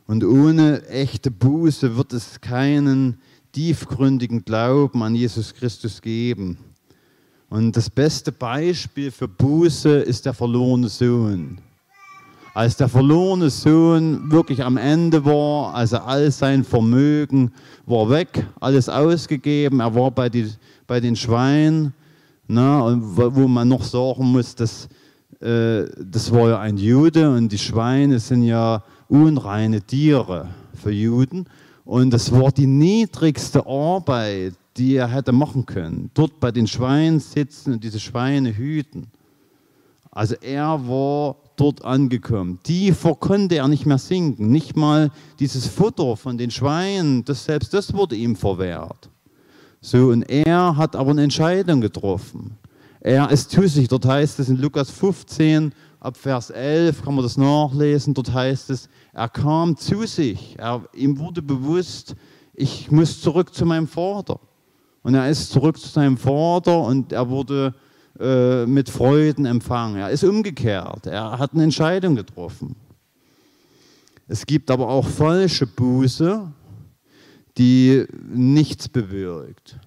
Und 0.07 0.23
ohne 0.23 0.87
echte 0.87 1.31
Buße 1.31 1.97
wird 1.97 2.13
es 2.13 2.39
keinen 2.39 3.19
tiefgründigen 3.51 4.45
Glauben 4.45 5.03
an 5.03 5.15
Jesus 5.15 5.53
Christus 5.53 6.01
geben. 6.01 6.57
Und 7.49 7.75
das 7.75 7.89
beste 7.89 8.31
Beispiel 8.31 9.11
für 9.11 9.27
Buße 9.27 9.97
ist 9.99 10.25
der 10.25 10.33
verlorene 10.33 10.87
Sohn. 10.87 11.59
Als 12.53 12.77
der 12.77 12.87
verlorene 12.87 13.49
Sohn 13.49 14.31
wirklich 14.31 14.63
am 14.63 14.77
Ende 14.77 15.25
war, 15.25 15.73
also 15.73 15.97
all 15.97 16.29
sein 16.29 16.63
Vermögen 16.63 17.51
war 17.87 18.07
weg, 18.11 18.45
alles 18.59 18.87
ausgegeben, 18.89 19.79
er 19.79 19.95
war 19.95 20.11
bei, 20.11 20.29
die, 20.29 20.51
bei 20.85 20.99
den 20.99 21.15
Schweinen, 21.15 21.93
ne, 22.47 22.99
wo 23.01 23.47
man 23.47 23.67
noch 23.67 23.83
sagen 23.83 24.25
muss, 24.31 24.53
dass, 24.53 24.87
äh, 25.41 25.85
das 25.99 26.31
war 26.31 26.49
ja 26.49 26.59
ein 26.59 26.77
Jude 26.77 27.31
und 27.31 27.51
die 27.51 27.57
Schweine 27.57 28.19
sind 28.19 28.43
ja 28.43 28.83
unreine 29.07 29.81
Tiere 29.81 30.49
für 30.75 30.91
Juden. 30.91 31.47
Und 31.85 32.11
das 32.11 32.31
war 32.31 32.51
die 32.51 32.67
niedrigste 32.67 33.65
Arbeit, 33.65 34.53
die 34.77 34.95
er 34.95 35.07
hätte 35.07 35.31
machen 35.31 35.65
können. 35.65 36.11
Dort 36.13 36.39
bei 36.39 36.51
den 36.51 36.67
Schweinen 36.67 37.19
sitzen 37.19 37.73
und 37.73 37.83
diese 37.83 37.99
Schweine 37.99 38.55
hüten. 38.55 39.07
Also 40.11 40.35
er 40.39 40.79
war 40.87 41.35
dort 41.55 41.83
angekommen. 41.83 42.59
Tiefer 42.63 43.15
konnte 43.15 43.55
er 43.55 43.67
nicht 43.67 43.85
mehr 43.85 43.97
sinken. 43.97 44.49
Nicht 44.49 44.75
mal 44.75 45.11
dieses 45.39 45.67
Futter 45.67 46.15
von 46.17 46.37
den 46.37 46.51
Schweinen, 46.51 47.23
das, 47.25 47.45
selbst 47.45 47.73
das 47.73 47.93
wurde 47.93 48.15
ihm 48.15 48.35
verwehrt. 48.35 49.09
So, 49.81 50.09
und 50.09 50.23
er 50.23 50.77
hat 50.77 50.95
aber 50.95 51.11
eine 51.11 51.23
Entscheidung 51.23 51.81
getroffen. 51.81 52.57
Er 53.01 53.29
ist 53.31 53.51
zu 53.51 53.67
sich, 53.67 53.89
dort 53.89 54.05
heißt 54.05 54.39
es 54.39 54.47
in 54.47 54.57
Lukas 54.57 54.89
15, 54.89 55.73
ab 55.99 56.15
Vers 56.15 56.49
11 56.51 57.03
kann 57.03 57.15
man 57.15 57.23
das 57.23 57.35
nachlesen, 57.35 58.13
dort 58.13 58.33
heißt 58.33 58.69
es, 58.69 58.87
er 59.11 59.27
kam 59.27 59.75
zu 59.75 60.05
sich, 60.05 60.55
er, 60.57 60.83
ihm 60.93 61.19
wurde 61.19 61.41
bewusst, 61.41 62.15
ich 62.53 62.89
muss 62.91 63.19
zurück 63.19 63.53
zu 63.53 63.65
meinem 63.65 63.87
Vater. 63.87 64.39
Und 65.01 65.15
er 65.15 65.29
ist 65.29 65.51
zurück 65.51 65.77
zu 65.77 65.89
seinem 65.89 66.17
Vater 66.17 66.79
und 66.79 67.11
er 67.11 67.27
wurde 67.29 67.73
äh, 68.19 68.65
mit 68.65 68.89
Freuden 68.89 69.45
empfangen. 69.45 69.97
Er 69.97 70.09
ist 70.09 70.23
umgekehrt, 70.23 71.07
er 71.07 71.39
hat 71.39 71.53
eine 71.53 71.63
Entscheidung 71.63 72.15
getroffen. 72.15 72.75
Es 74.27 74.45
gibt 74.45 74.71
aber 74.71 74.87
auch 74.87 75.07
falsche 75.07 75.67
Buße, 75.67 76.51
die 77.57 78.05
nichts 78.33 78.87
bewirkt. 78.87 79.79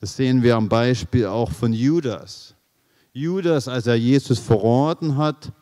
Das 0.00 0.16
sehen 0.16 0.42
wir 0.42 0.56
am 0.56 0.68
Beispiel 0.68 1.26
auch 1.26 1.50
von 1.50 1.72
Judas. 1.72 2.54
Judas, 3.12 3.68
als 3.68 3.86
er 3.86 3.96
Jesus 3.96 4.38
verraten 4.38 5.16
hat, 5.16 5.52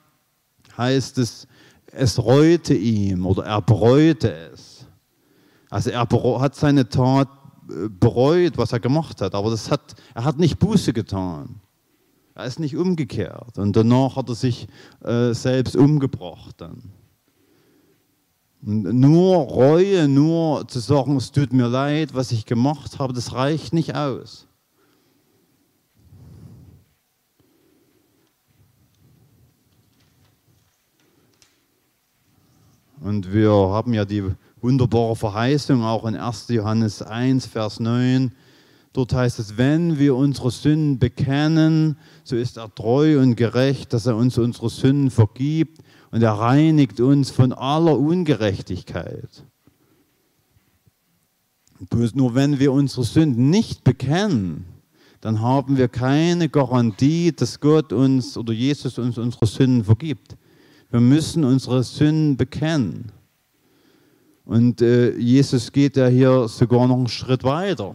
heißt 0.76 1.18
es, 1.18 1.46
es 1.92 2.22
reute 2.22 2.74
ihm 2.74 3.26
oder 3.26 3.44
er 3.44 3.60
bereute 3.60 4.32
es. 4.52 4.86
Also 5.70 5.90
er 5.90 6.06
hat 6.40 6.54
seine 6.54 6.88
Tat 6.88 7.28
äh, 7.68 7.88
bereut, 7.88 8.56
was 8.56 8.72
er 8.72 8.80
gemacht 8.80 9.20
hat, 9.20 9.34
aber 9.34 9.50
das 9.50 9.70
hat, 9.70 9.94
er 10.14 10.24
hat 10.24 10.38
nicht 10.38 10.58
Buße 10.58 10.92
getan. 10.92 11.60
Er 12.38 12.44
ist 12.44 12.60
nicht 12.60 12.76
umgekehrt 12.76 13.58
und 13.58 13.74
danach 13.74 14.14
hat 14.14 14.28
er 14.28 14.36
sich 14.36 14.68
äh, 15.02 15.32
selbst 15.32 15.74
umgebracht 15.74 16.54
dann. 16.58 16.92
Und 18.64 18.84
nur 18.84 19.38
Reue, 19.38 20.06
nur 20.06 20.68
zu 20.68 20.78
sagen, 20.78 21.16
es 21.16 21.32
tut 21.32 21.52
mir 21.52 21.66
leid, 21.66 22.14
was 22.14 22.30
ich 22.30 22.46
gemacht 22.46 23.00
habe, 23.00 23.12
das 23.12 23.32
reicht 23.32 23.72
nicht 23.72 23.96
aus. 23.96 24.46
Und 33.00 33.32
wir 33.32 33.50
haben 33.50 33.94
ja 33.94 34.04
die 34.04 34.22
wunderbare 34.60 35.16
Verheißung 35.16 35.82
auch 35.82 36.04
in 36.04 36.14
1. 36.14 36.46
Johannes 36.50 37.02
1, 37.02 37.46
Vers 37.46 37.80
9. 37.80 38.32
Dort 38.92 39.12
heißt 39.12 39.38
es, 39.38 39.56
wenn 39.56 39.98
wir 39.98 40.16
unsere 40.16 40.50
Sünden 40.50 40.98
bekennen, 40.98 41.96
so 42.24 42.36
ist 42.36 42.56
er 42.56 42.74
treu 42.74 43.20
und 43.20 43.36
gerecht, 43.36 43.92
dass 43.92 44.06
er 44.06 44.16
uns 44.16 44.38
unsere 44.38 44.70
Sünden 44.70 45.10
vergibt 45.10 45.82
und 46.10 46.22
er 46.22 46.32
reinigt 46.32 47.00
uns 47.00 47.30
von 47.30 47.52
aller 47.52 47.98
Ungerechtigkeit. 47.98 49.44
Nur 52.14 52.34
wenn 52.34 52.58
wir 52.58 52.72
unsere 52.72 53.04
Sünden 53.04 53.50
nicht 53.50 53.84
bekennen, 53.84 54.64
dann 55.20 55.40
haben 55.40 55.76
wir 55.76 55.88
keine 55.88 56.48
Garantie, 56.48 57.32
dass 57.32 57.60
Gott 57.60 57.92
uns 57.92 58.36
oder 58.36 58.52
Jesus 58.52 58.98
uns 58.98 59.18
unsere 59.18 59.46
Sünden 59.46 59.84
vergibt. 59.84 60.36
Wir 60.90 61.00
müssen 61.00 61.44
unsere 61.44 61.82
Sünden 61.82 62.36
bekennen. 62.36 63.12
Und 64.44 64.80
äh, 64.80 65.14
Jesus 65.16 65.70
geht 65.72 65.96
ja 65.96 66.06
hier 66.06 66.48
sogar 66.48 66.86
noch 66.88 66.96
einen 66.96 67.08
Schritt 67.08 67.44
weiter. 67.44 67.94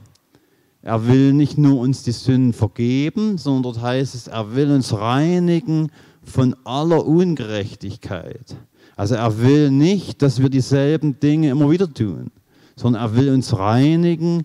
Er 0.83 1.07
will 1.07 1.31
nicht 1.31 1.57
nur 1.57 1.79
uns 1.79 2.03
die 2.03 2.11
Sünden 2.11 2.51
vergeben, 2.51 3.37
sondern 3.37 3.63
dort 3.63 3.81
heißt 3.81 4.15
es, 4.15 4.27
er 4.27 4.53
will 4.53 4.69
uns 4.69 4.93
reinigen 4.93 5.89
von 6.23 6.55
aller 6.65 7.05
Ungerechtigkeit. 7.05 8.57
Also 8.97 9.15
er 9.15 9.41
will 9.41 9.71
nicht, 9.71 10.21
dass 10.21 10.41
wir 10.41 10.49
dieselben 10.49 11.19
Dinge 11.21 11.49
immer 11.49 11.71
wieder 11.71 11.91
tun, 11.91 12.31
sondern 12.75 13.01
er 13.01 13.15
will 13.15 13.29
uns 13.29 13.57
reinigen, 13.57 14.43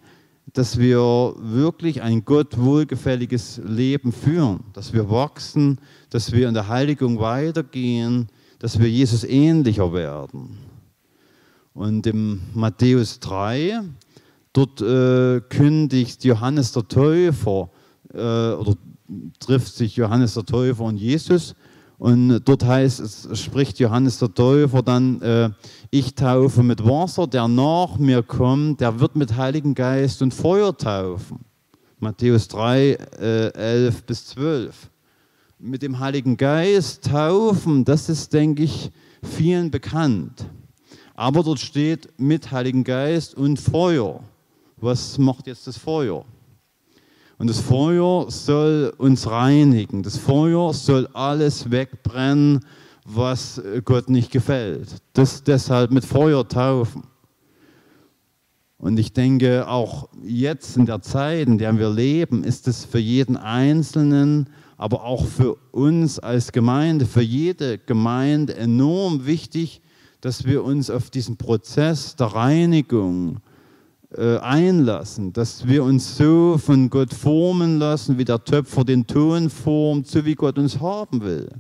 dass 0.53 0.79
wir 0.79 1.35
wirklich 1.39 2.03
ein 2.03 2.25
Gott 2.25 2.57
wohlgefälliges 2.57 3.61
Leben 3.65 4.13
führen, 4.13 4.61
dass 4.73 4.93
wir 4.93 5.11
wachsen, 5.11 5.81
dass 6.09 6.33
wir 6.33 6.49
in 6.49 6.55
der 6.55 6.69
Heiligung 6.69 7.19
weitergehen, 7.19 8.29
dass 8.61 8.79
wir 8.79 8.89
Jesus 8.89 9.25
ähnlicher 9.25 9.93
werden. 9.93 10.59
Und 11.75 12.07
im 12.07 12.41
Matthäus 12.55 13.21
3, 13.21 13.83
dort 14.59 14.81
äh, 14.81 15.41
kündigt 15.49 16.25
Johannes 16.25 16.73
der 16.73 16.87
Täufer 16.87 17.71
äh, 18.13 18.19
oder 18.19 18.75
trifft 19.39 19.75
sich 19.75 19.97
Johannes 19.97 20.35
der 20.35 20.45
Täufer 20.45 20.85
und 20.85 20.97
Jesus. 20.97 21.55
Und 21.99 22.41
dort 22.45 22.65
heißt 22.65 23.01
es, 23.01 23.29
spricht 23.41 23.79
Johannes 23.81 24.19
der 24.19 24.33
Täufer 24.33 24.83
dann, 24.83 25.21
äh, 25.21 25.51
ich 25.91 26.15
taufe 26.15 26.63
mit 26.63 26.85
Wasser, 26.85 27.27
der 27.27 27.49
nach 27.49 27.99
mir 27.99 28.23
kommt, 28.23 28.81
der 28.81 29.01
wird 29.01 29.17
mit 29.17 29.37
Heiligen 29.37 29.75
Geist 29.75 30.23
und 30.23 30.33
Feuer 30.33 30.77
taufen. 30.77 31.41
Matthäus 31.99 32.47
3, 32.49 32.99
äh, 33.19 33.53
11 33.53 34.05
bis 34.05 34.27
12 34.27 34.91
mit 35.59 35.83
dem 35.83 35.99
Heiligen 35.99 36.37
Geist 36.37 37.07
taufen, 37.07 37.85
das 37.85 38.09
ist, 38.09 38.33
denke 38.33 38.63
ich, 38.63 38.93
vielen 39.23 39.73
bekannt. 39.73 40.47
Aber 41.15 41.43
dort 41.43 41.59
steht 41.59 42.09
mit 42.17 42.53
Heiligen 42.53 42.85
Geist 42.85 43.35
und 43.35 43.59
Feuer. 43.59 44.23
Was 44.81 45.19
macht 45.19 45.47
jetzt 45.47 45.67
das 45.67 45.77
Feuer? 45.77 46.25
Und 47.39 47.49
das 47.49 47.61
Feuer 47.61 48.31
soll 48.31 48.93
uns 48.99 49.29
reinigen. 49.31 50.03
Das 50.03 50.17
Feuer 50.17 50.75
soll 50.75 51.09
alles 51.13 51.71
wegbrennen, 51.71 52.65
was 53.05 53.63
Gott 53.85 54.09
nicht 54.09 54.31
gefällt. 54.31 54.89
Das 55.13 55.43
deshalb 55.45 55.91
mit 55.91 56.05
Feuer 56.05 56.47
taufen. 56.47 57.05
Und 58.77 58.99
ich 58.99 59.13
denke, 59.13 59.69
auch 59.69 60.09
jetzt 60.23 60.77
in 60.77 60.87
der 60.87 61.03
Zeit, 61.03 61.49
in 61.49 61.59
der 61.59 61.77
wir 61.79 61.91
leben, 61.91 62.45
ist 62.45 62.69
es 62.69 62.85
für 62.85 63.01
jeden 63.01 63.37
Einzelnen 63.37 64.49
aber 64.79 65.03
auch 65.03 65.27
für 65.27 65.57
uns 65.73 66.21
als 66.21 66.53
Gemeinde, 66.53 67.05
für 67.05 67.21
jede 67.21 67.79
Gemeinde 67.79 68.57
enorm 68.57 69.27
wichtig, 69.27 69.83
dass 70.21 70.45
wir 70.45 70.65
uns 70.65 70.89
auf 70.89 71.11
diesen 71.11 71.37
Prozess 71.37 72.15
der 72.15 72.29
Reinigung 72.29 73.41
einlassen, 74.17 75.35
dass 75.35 75.67
wir 75.69 75.85
uns 75.85 76.17
so 76.17 76.57
von 76.57 76.89
Gott 76.89 77.13
formen 77.13 77.79
lassen, 77.79 78.17
wie 78.17 78.25
der 78.25 78.43
Töpfer 78.43 78.85
den 78.85 79.07
Ton 79.07 79.51
formt, 79.51 80.07
so 80.07 80.25
wie 80.25 80.35
Gott 80.35 80.59
uns 80.59 80.81
haben 80.81 81.21
will. 81.21 81.51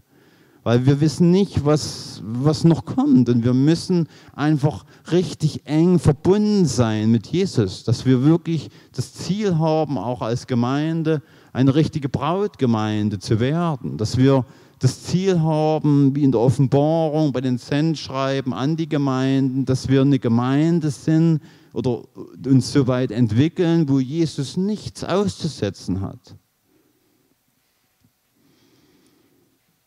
Weil 0.64 0.86
wir 0.86 1.00
wissen 1.00 1.30
nicht, 1.30 1.64
was, 1.64 2.22
was 2.24 2.64
noch 2.64 2.84
kommt. 2.84 3.28
Und 3.28 3.44
wir 3.44 3.54
müssen 3.54 4.08
einfach 4.34 4.84
richtig 5.12 5.66
eng 5.66 5.98
verbunden 5.98 6.66
sein 6.66 7.10
mit 7.10 7.26
Jesus, 7.28 7.84
dass 7.84 8.06
wir 8.06 8.24
wirklich 8.24 8.70
das 8.92 9.14
Ziel 9.14 9.58
haben, 9.58 9.98
auch 9.98 10.22
als 10.22 10.46
Gemeinde, 10.46 11.22
eine 11.52 11.74
richtige 11.74 12.08
Brautgemeinde 12.08 13.18
zu 13.18 13.40
werden, 13.40 13.96
dass 13.96 14.16
wir 14.16 14.44
das 14.78 15.02
Ziel 15.04 15.40
haben, 15.40 16.14
wie 16.14 16.22
in 16.22 16.32
der 16.32 16.40
Offenbarung 16.40 17.32
bei 17.32 17.40
den 17.40 17.58
Sendschreiben 17.58 18.52
an 18.52 18.76
die 18.76 18.88
Gemeinden, 18.88 19.64
dass 19.64 19.88
wir 19.88 20.02
eine 20.02 20.18
Gemeinde 20.18 20.90
sind 20.90 21.40
oder 21.72 22.02
uns 22.46 22.72
so 22.72 22.86
weit 22.86 23.10
entwickeln, 23.10 23.88
wo 23.88 24.00
Jesus 24.00 24.56
nichts 24.56 25.04
auszusetzen 25.04 26.00
hat. 26.00 26.36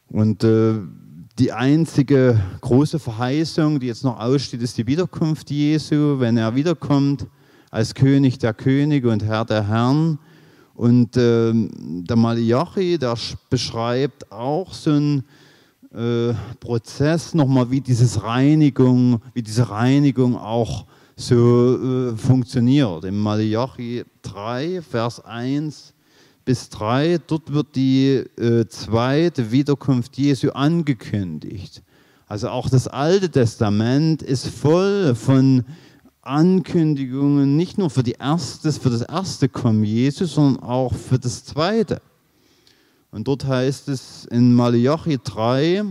Und 0.07 0.43
äh, 0.43 0.79
die 1.39 1.53
einzige 1.53 2.39
große 2.59 2.99
Verheißung, 2.99 3.79
die 3.79 3.87
jetzt 3.87 4.03
noch 4.03 4.19
aussteht, 4.19 4.61
ist 4.61 4.77
die 4.77 4.85
Wiederkunft 4.85 5.49
Jesu, 5.49 6.19
wenn 6.19 6.37
er 6.37 6.53
wiederkommt 6.55 7.27
als 7.71 7.95
König 7.95 8.37
der 8.37 8.53
Könige 8.53 9.09
und 9.09 9.23
Herr 9.23 9.45
der 9.45 9.67
Herren. 9.67 10.19
Und 10.73 11.15
äh, 11.15 11.53
der 11.53 12.15
Malachi, 12.15 12.97
der 12.97 13.15
beschreibt 13.49 14.31
auch 14.31 14.73
so 14.73 14.91
einen 14.91 15.23
äh, 15.93 16.33
Prozess 16.59 17.33
nochmal, 17.33 17.71
wie 17.71 17.81
dieses 17.81 18.23
Reinigung, 18.23 19.21
wie 19.33 19.43
diese 19.43 19.69
Reinigung 19.69 20.35
auch 20.35 20.85
so 21.21 22.11
äh, 22.11 22.17
funktioniert. 22.17 23.05
Im 23.05 23.19
Malachi 23.19 24.03
3, 24.23 24.81
Vers 24.81 25.23
1 25.23 25.93
bis 26.43 26.69
3, 26.69 27.19
dort 27.27 27.53
wird 27.53 27.75
die 27.75 28.23
äh, 28.37 28.65
zweite 28.67 29.51
Wiederkunft 29.51 30.17
Jesu 30.17 30.49
angekündigt. 30.49 31.83
Also 32.27 32.49
auch 32.49 32.69
das 32.69 32.87
Alte 32.87 33.29
Testament 33.29 34.21
ist 34.23 34.47
voll 34.47 35.15
von 35.15 35.63
Ankündigungen, 36.21 37.57
nicht 37.57 37.77
nur 37.77 37.89
für, 37.89 38.03
die 38.03 38.15
erste, 38.19 38.71
für 38.71 38.89
das 38.89 39.01
erste 39.01 39.49
Kommen 39.49 39.83
Jesus, 39.83 40.35
sondern 40.35 40.63
auch 40.63 40.93
für 40.93 41.19
das 41.19 41.43
zweite. 41.43 42.01
Und 43.11 43.27
dort 43.27 43.45
heißt 43.45 43.89
es 43.89 44.25
in 44.25 44.53
Malachi 44.53 45.19
3, 45.23 45.83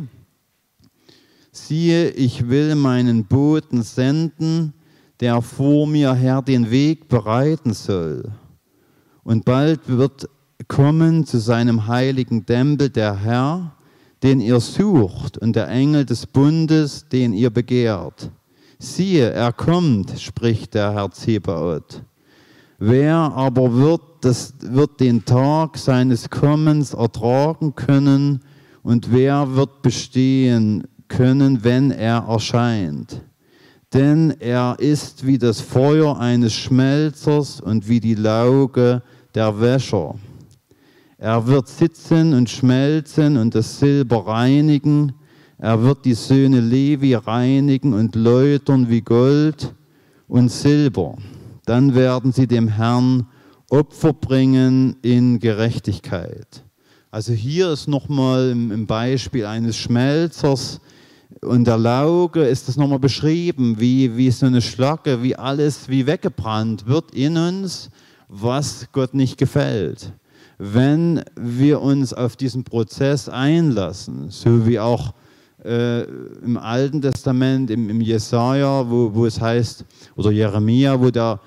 siehe, 1.52 2.10
ich 2.10 2.48
will 2.48 2.74
meinen 2.74 3.24
Boten 3.24 3.82
senden, 3.82 4.72
der 5.20 5.42
vor 5.42 5.87
mir 5.87 6.14
her 6.14 6.42
den 6.42 6.70
Weg 6.70 7.09
bereiten 7.09 7.74
soll. 7.74 8.30
Und 9.22 9.44
bald 9.44 9.80
wird 9.87 10.28
kommen 10.68 11.26
zu 11.26 11.38
seinem 11.38 11.87
heiligen 11.87 12.46
Tempel 12.46 12.90
der 12.90 13.16
Herr, 13.16 13.72
den 14.22 14.40
ihr 14.40 14.61
sucht, 14.61 15.38
und 15.38 15.56
der 15.56 15.68
Engel 15.68 16.04
des 16.04 16.26
Bundes, 16.26 17.06
den 17.09 17.33
ihr 17.33 17.50
begehrt. 17.50 18.30
Siehe, 18.78 19.30
er 19.30 19.52
kommt, 19.52 20.18
spricht 20.18 20.74
der 20.74 20.92
Herr 20.92 21.11
Zebaoth. 21.11 22.02
Wer 22.78 23.14
aber 23.14 23.74
wird, 23.74 24.00
das, 24.22 24.54
wird 24.61 25.00
den 25.00 25.24
Tag 25.24 25.76
seines 25.76 26.30
Kommens 26.30 26.94
ertragen 26.94 27.74
können 27.74 28.40
und 28.83 29.12
wer 29.12 29.54
wird 29.54 29.83
bestehen 29.83 30.85
können, 31.09 31.62
wenn 31.62 31.90
er 31.90 32.24
erscheint? 32.26 33.22
Denn 33.92 34.37
er 34.38 34.76
ist 34.79 35.26
wie 35.26 35.38
das 35.38 35.61
Feuer 35.61 36.18
eines 36.18 36.53
Schmelzers 36.53 37.61
und 37.61 37.88
wie 37.88 37.98
die 37.98 38.14
Lauge 38.14 39.03
der 39.35 39.61
Wäscher. 39.61 40.14
Er 41.18 41.46
wird 41.46 41.68
sitzen 41.68 42.33
und 42.33 42.48
schmelzen 42.48 43.37
und 43.37 43.55
das 43.55 43.81
Silber 43.81 44.26
reinigen. 44.26 45.12
Er 45.59 45.83
wird 45.83 46.05
die 46.05 46.14
Söhne 46.14 46.61
Levi 46.61 47.14
reinigen 47.14 47.92
und 47.92 48.14
läutern 48.14 48.88
wie 48.88 49.00
Gold 49.00 49.74
und 50.29 50.50
Silber. 50.50 51.18
Dann 51.66 51.94
werden 51.94 52.33
sie 52.33 52.46
dem 52.46 52.68
Herrn 52.68 53.26
Opfer 53.70 54.12
bringen 54.12 54.96
in 55.03 55.40
Gerechtigkeit. 55.40 56.64
Also 57.11 57.33
hier 57.33 57.70
ist 57.70 57.88
nochmal 57.88 58.50
im 58.50 58.87
Beispiel 58.87 59.44
eines 59.44 59.76
Schmelzers 59.76 60.81
und 61.42 61.66
der 61.66 61.78
Lauge 61.78 62.42
ist 62.42 62.68
das 62.68 62.76
nochmal 62.76 62.98
beschrieben, 62.98 63.76
wie, 63.78 64.16
wie 64.16 64.30
so 64.30 64.46
eine 64.46 64.60
Schlacke, 64.60 65.22
wie 65.22 65.36
alles 65.36 65.88
wie 65.88 66.06
weggebrannt 66.06 66.86
wird 66.86 67.12
in 67.12 67.36
uns, 67.36 67.90
was 68.28 68.88
Gott 68.92 69.14
nicht 69.14 69.38
gefällt. 69.38 70.12
Wenn 70.58 71.22
wir 71.36 71.80
uns 71.80 72.12
auf 72.12 72.36
diesen 72.36 72.64
Prozess 72.64 73.28
einlassen, 73.28 74.28
so 74.28 74.66
wie 74.66 74.78
auch 74.78 75.14
äh, 75.64 76.02
im 76.02 76.58
Alten 76.58 77.00
Testament, 77.00 77.70
im, 77.70 77.88
im 77.88 78.00
Jesaja, 78.00 78.84
wo, 78.88 79.14
wo 79.14 79.26
es 79.26 79.40
heißt, 79.40 79.84
oder 80.16 80.30
Jeremia, 80.30 81.00
wo 81.00 81.10
der 81.10 81.40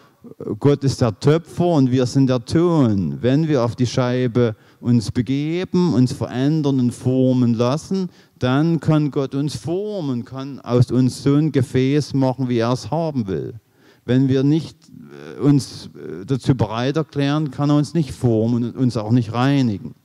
Gott 0.58 0.84
ist 0.86 1.02
der 1.02 1.20
Töpfer 1.20 1.66
und 1.66 1.92
wir 1.92 2.06
sind 2.06 2.28
der 2.28 2.44
Ton. 2.44 3.18
Wenn 3.22 3.48
wir 3.48 3.64
auf 3.64 3.76
die 3.76 3.86
Scheibe 3.86 4.56
uns 4.80 5.12
begeben, 5.12 5.94
uns 5.94 6.14
verändern 6.14 6.80
und 6.80 6.92
formen 6.92 7.54
lassen, 7.56 8.10
dann 8.44 8.82
kann 8.82 9.10
Gott 9.10 9.36
uns 9.36 9.56
formen, 9.56 10.26
kann 10.26 10.60
aus 10.60 10.92
uns 10.92 11.24
so 11.24 11.36
ein 11.36 11.54
Gefäß 11.54 12.14
machen, 12.14 12.50
wie 12.50 12.58
er 12.58 12.74
es 12.74 12.92
haben 12.92 13.28
will. 13.28 13.54
Wenn 14.04 14.28
wir 14.28 14.44
nicht 14.44 14.78
äh, 15.38 15.40
uns 15.40 15.90
äh, 15.96 16.26
dazu 16.26 16.54
bereit 16.54 16.98
erklären, 16.98 17.52
kann 17.52 17.70
er 17.70 17.78
uns 17.78 17.94
nicht 17.94 18.12
formen 18.12 18.66
und 18.66 18.76
uns 18.76 18.98
auch 18.98 19.12
nicht 19.12 19.32
reinigen. 19.32 19.96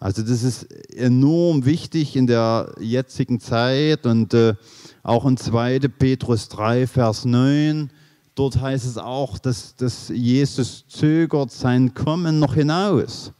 Also 0.00 0.22
das 0.22 0.42
ist 0.42 0.72
enorm 0.94 1.66
wichtig 1.66 2.16
in 2.16 2.26
der 2.26 2.74
jetzigen 2.80 3.38
Zeit 3.38 4.06
und 4.06 4.32
äh, 4.32 4.54
auch 5.02 5.26
in 5.26 5.36
2. 5.36 5.80
Petrus 5.80 6.48
3, 6.48 6.86
Vers 6.86 7.26
9, 7.26 7.90
dort 8.38 8.60
heißt 8.60 8.86
es 8.86 8.98
auch, 8.98 9.38
dass, 9.38 9.74
dass 9.76 10.08
Jesus 10.08 10.84
zögert 10.88 11.50
sein 11.50 11.94
Kommen 11.94 12.38
noch 12.38 12.54
hinaus, 12.54 13.32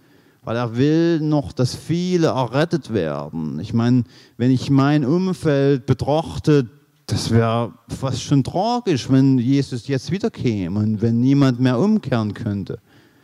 weil 0.43 0.57
er 0.57 0.77
will 0.77 1.21
noch, 1.21 1.53
dass 1.53 1.75
viele 1.75 2.29
errettet 2.29 2.93
werden. 2.93 3.61
Ich 3.61 3.73
meine, 3.73 4.05
wenn 4.37 4.51
ich 4.51 4.71
mein 4.71 5.05
Umfeld 5.05 5.87
betrachte, 5.87 6.69
das 7.07 7.31
wäre 7.31 7.73
fast 7.89 8.23
schon 8.23 8.45
tragisch, 8.45 9.11
wenn 9.11 9.39
Jesus 9.39 9.89
jetzt 9.89 10.11
wiederkäme 10.11 10.79
und 10.79 11.01
wenn 11.01 11.21
niemand 11.21 11.61
mehr 11.61 11.79
umkehren 11.79 12.35
könnte. 12.35 12.79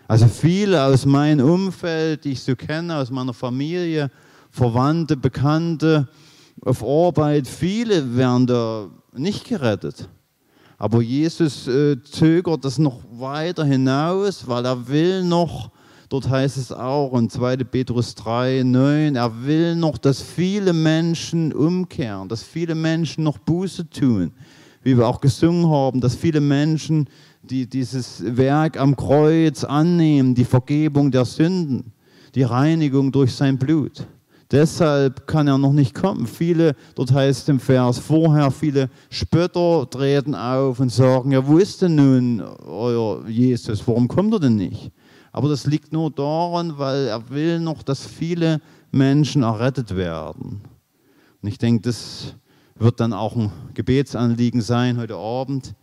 Also 0.06 0.26
viele 0.26 0.82
aus 0.84 1.06
meinem 1.06 1.48
Umfeld, 1.48 2.24
die 2.24 2.32
ich 2.32 2.42
so 2.42 2.54
kenne, 2.56 2.96
aus 2.96 3.10
meiner 3.10 3.34
Familie, 3.34 4.10
Verwandte, 4.50 5.16
Bekannte, 5.16 6.08
auf 6.62 6.84
Arbeit, 6.84 7.48
viele 7.48 8.16
werden 8.16 8.46
da 8.46 8.88
nicht 9.12 9.44
gerettet. 9.46 10.08
Aber 10.84 11.00
Jesus 11.00 11.66
äh, 11.66 11.96
zögert 12.02 12.62
das 12.62 12.76
noch 12.76 13.00
weiter 13.10 13.64
hinaus, 13.64 14.46
weil 14.46 14.66
er 14.66 14.86
will 14.86 15.24
noch, 15.24 15.70
dort 16.10 16.28
heißt 16.28 16.58
es 16.58 16.72
auch 16.72 17.18
in 17.18 17.30
2. 17.30 17.56
Petrus 17.64 18.14
3, 18.16 18.64
9, 18.66 19.16
er 19.16 19.46
will 19.46 19.76
noch, 19.76 19.96
dass 19.96 20.20
viele 20.20 20.74
Menschen 20.74 21.54
umkehren, 21.54 22.28
dass 22.28 22.42
viele 22.42 22.74
Menschen 22.74 23.24
noch 23.24 23.38
Buße 23.38 23.88
tun, 23.88 24.32
wie 24.82 24.94
wir 24.94 25.08
auch 25.08 25.22
gesungen 25.22 25.70
haben, 25.70 26.02
dass 26.02 26.16
viele 26.16 26.42
Menschen 26.42 27.08
die 27.40 27.66
dieses 27.66 28.22
Werk 28.36 28.78
am 28.78 28.94
Kreuz 28.94 29.64
annehmen, 29.64 30.34
die 30.34 30.44
Vergebung 30.44 31.10
der 31.10 31.24
Sünden, 31.24 31.94
die 32.34 32.42
Reinigung 32.42 33.10
durch 33.10 33.32
sein 33.32 33.56
Blut. 33.56 34.06
Deshalb 34.50 35.26
kann 35.26 35.48
er 35.48 35.58
noch 35.58 35.72
nicht 35.72 35.94
kommen. 35.94 36.26
Viele, 36.26 36.76
dort 36.94 37.12
heißt 37.12 37.48
im 37.48 37.60
Vers 37.60 37.98
vorher, 37.98 38.50
viele 38.50 38.90
Spötter 39.10 39.88
treten 39.88 40.34
auf 40.34 40.80
und 40.80 40.90
sagen, 40.90 41.32
ja, 41.32 41.46
wo 41.46 41.58
ist 41.58 41.82
denn 41.82 41.94
nun 41.94 42.40
euer 42.40 43.26
Jesus? 43.26 43.86
Warum 43.86 44.06
kommt 44.08 44.34
er 44.34 44.40
denn 44.40 44.56
nicht? 44.56 44.92
Aber 45.32 45.48
das 45.48 45.66
liegt 45.66 45.92
nur 45.92 46.10
daran, 46.10 46.78
weil 46.78 47.06
er 47.06 47.30
will 47.30 47.58
noch, 47.58 47.82
dass 47.82 48.06
viele 48.06 48.60
Menschen 48.92 49.42
errettet 49.42 49.96
werden. 49.96 50.60
Und 51.42 51.48
ich 51.48 51.58
denke, 51.58 51.82
das 51.82 52.36
wird 52.76 53.00
dann 53.00 53.12
auch 53.12 53.34
ein 53.36 53.50
Gebetsanliegen 53.74 54.60
sein 54.60 54.96
heute 54.96 55.16
Abend, 55.16 55.74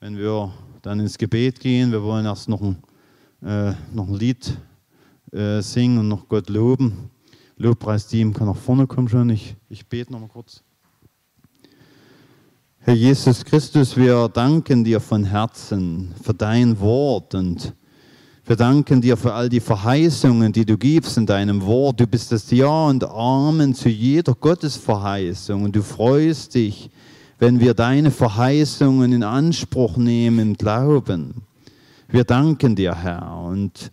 wenn 0.00 0.16
wir 0.16 0.52
dann 0.82 1.00
ins 1.00 1.18
Gebet 1.18 1.60
gehen. 1.60 1.92
Wir 1.92 2.02
wollen 2.02 2.24
erst 2.24 2.48
noch 2.48 2.62
ein, 2.62 2.76
äh, 3.42 3.72
noch 3.92 4.08
ein 4.08 4.14
Lied 4.14 4.56
äh, 5.32 5.60
singen 5.60 5.98
und 5.98 6.08
noch 6.08 6.28
Gott 6.28 6.48
loben. 6.48 7.10
Lobpreisteam 7.58 8.34
kann 8.34 8.48
nach 8.48 8.56
vorne 8.56 8.86
kommen 8.86 9.08
schon. 9.08 9.30
Ich, 9.30 9.56
ich 9.70 9.86
bete 9.86 10.12
noch 10.12 10.20
mal 10.20 10.28
kurz. 10.28 10.62
Herr 12.80 12.94
Jesus 12.94 13.44
Christus, 13.44 13.96
wir 13.96 14.28
danken 14.28 14.84
dir 14.84 15.00
von 15.00 15.24
Herzen 15.24 16.14
für 16.22 16.34
dein 16.34 16.78
Wort 16.80 17.34
und 17.34 17.74
wir 18.44 18.56
danken 18.56 19.00
dir 19.00 19.16
für 19.16 19.32
all 19.32 19.48
die 19.48 19.60
Verheißungen, 19.60 20.52
die 20.52 20.64
du 20.66 20.76
gibst 20.76 21.16
in 21.16 21.26
deinem 21.26 21.62
Wort. 21.62 21.98
Du 21.98 22.06
bist 22.06 22.30
das 22.30 22.50
Ja 22.50 22.86
und 22.86 23.02
Amen 23.02 23.74
zu 23.74 23.88
jeder 23.88 24.34
Gottesverheißung 24.34 25.64
und 25.64 25.74
du 25.74 25.82
freust 25.82 26.54
dich, 26.54 26.90
wenn 27.38 27.58
wir 27.58 27.74
deine 27.74 28.10
Verheißungen 28.10 29.14
in 29.14 29.22
Anspruch 29.22 29.96
nehmen 29.96 30.38
im 30.38 30.54
Glauben. 30.54 31.42
Wir 32.08 32.24
danken 32.24 32.76
dir, 32.76 32.94
Herr, 32.94 33.40
und 33.48 33.90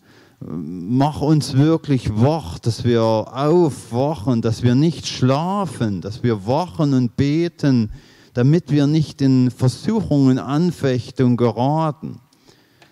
mach 0.47 1.21
uns 1.21 1.55
wirklich 1.55 2.09
wach, 2.15 2.59
dass 2.59 2.83
wir 2.83 3.03
aufwachen, 3.03 4.41
dass 4.41 4.63
wir 4.63 4.75
nicht 4.75 5.07
schlafen, 5.07 6.01
dass 6.01 6.23
wir 6.23 6.45
wachen 6.47 6.93
und 6.93 7.15
beten, 7.15 7.91
damit 8.33 8.71
wir 8.71 8.87
nicht 8.87 9.21
in 9.21 9.51
Versuchungen, 9.51 10.39
Anfechtung 10.39 11.37
geraten, 11.37 12.19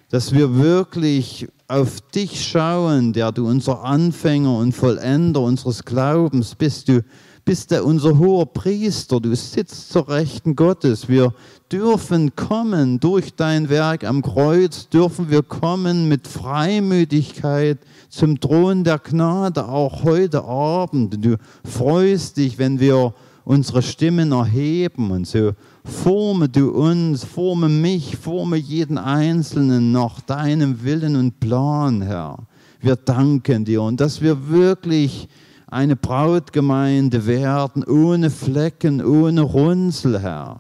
dass 0.10 0.34
wir 0.34 0.58
wirklich 0.58 1.48
auf 1.68 2.02
dich 2.02 2.46
schauen, 2.46 3.14
der 3.14 3.32
du 3.32 3.48
unser 3.48 3.84
Anfänger 3.84 4.58
und 4.58 4.74
Vollender 4.74 5.42
unseres 5.42 5.84
Glaubens 5.86 6.56
bist. 6.56 6.90
Du 6.90 7.04
bist 7.46 7.72
der 7.72 7.86
unser 7.86 8.18
hoher 8.18 8.46
Priester, 8.46 9.20
du 9.20 9.34
sitzt 9.36 9.90
zur 9.90 10.08
Rechten 10.10 10.56
Gottes. 10.56 11.08
Wir 11.08 11.34
dürfen 11.72 12.36
kommen 12.36 13.00
durch 13.00 13.34
dein 13.36 13.70
Werk 13.70 14.04
am 14.04 14.22
Kreuz, 14.22 14.90
dürfen 14.90 15.30
wir 15.30 15.42
kommen 15.42 16.10
mit 16.10 16.28
Freimütigkeit 16.28 17.80
zum 18.10 18.40
Thron 18.40 18.84
der 18.84 19.00
Gnade, 19.00 19.68
auch 19.68 20.04
heute 20.04 20.44
Abend. 20.44 21.24
Du 21.24 21.38
freust 21.64 22.38
dich, 22.38 22.58
wenn 22.58 22.80
wir 22.80 23.14
unsere 23.46 23.82
Stimmen 23.82 24.34
erheben 24.34 25.12
und 25.12 25.26
so 25.26 25.54
forme 25.84 26.50
du 26.50 26.70
uns, 26.72 27.24
forme 27.24 27.70
mich, 27.70 28.18
forme 28.18 28.58
jeden 28.58 28.98
Einzelnen 28.98 29.92
nach 29.92 30.22
deinem 30.22 30.84
Willen 30.84 31.16
und 31.16 31.40
Plan, 31.40 32.02
Herr. 32.02 32.38
Wir 32.80 32.96
danken 32.96 33.66
dir 33.66 33.82
und 33.82 34.00
dass 34.00 34.22
wir 34.22 34.50
wirklich 34.50 35.28
eine 35.68 35.96
Brautgemeinde 35.96 37.26
werden, 37.26 37.84
ohne 37.84 38.30
Flecken, 38.30 39.04
ohne 39.04 39.42
Runzel, 39.42 40.20
Herr. 40.20 40.60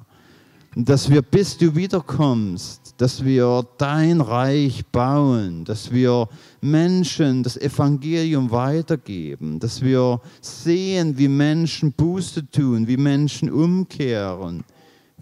Dass 0.76 1.09
wir, 1.09 1.22
bis 1.22 1.57
du 1.57 1.76
wiederkommst, 1.76 2.95
dass 2.97 3.26
wir 3.26 3.65
dein 3.78 4.22
Reich 4.22 4.86
bauen, 4.86 5.65
dass 5.65 5.91
wir 5.91 6.30
Menschen 6.61 7.43
das 7.43 7.57
Evangelium 7.57 8.51
weitergeben, 8.51 9.59
dass 9.59 9.82
wir 9.82 10.22
sehen, 10.39 11.17
wie 11.17 11.28
Menschen 11.28 11.91
Buße 11.91 12.49
tun, 12.49 12.88
wie 12.88 12.95
Menschen 12.95 13.51
umkehren, 13.51 14.63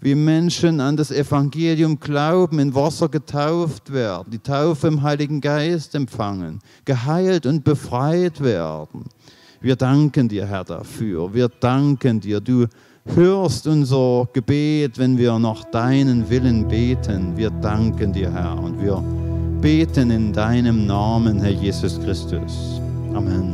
wie 0.00 0.14
Menschen 0.14 0.80
an 0.80 0.96
das 0.96 1.10
Evangelium 1.10 1.98
glauben, 1.98 2.60
in 2.60 2.74
Wasser 2.74 3.08
getauft 3.08 3.92
werden, 3.92 4.30
die 4.30 4.38
Taufe 4.38 4.86
im 4.86 5.02
Heiligen 5.02 5.40
Geist 5.40 5.96
empfangen, 5.96 6.60
geheilt 6.84 7.44
und 7.46 7.64
befreit 7.64 8.40
werden. 8.40 9.06
Wir 9.60 9.76
danken 9.76 10.28
dir, 10.28 10.46
Herr, 10.46 10.64
dafür. 10.64 11.34
Wir 11.34 11.48
danken 11.48 12.20
dir. 12.20 12.40
Du 12.40 12.66
hörst 13.06 13.66
unser 13.66 14.28
Gebet, 14.32 14.98
wenn 14.98 15.16
wir 15.18 15.38
nach 15.38 15.64
deinen 15.64 16.28
Willen 16.28 16.68
beten. 16.68 17.36
Wir 17.36 17.50
danken 17.50 18.12
dir, 18.12 18.32
Herr, 18.32 18.58
und 18.58 18.80
wir 18.80 19.02
beten 19.60 20.10
in 20.10 20.32
deinem 20.32 20.86
Namen, 20.86 21.40
Herr 21.40 21.50
Jesus 21.50 22.00
Christus. 22.00 22.80
Amen. 23.14 23.50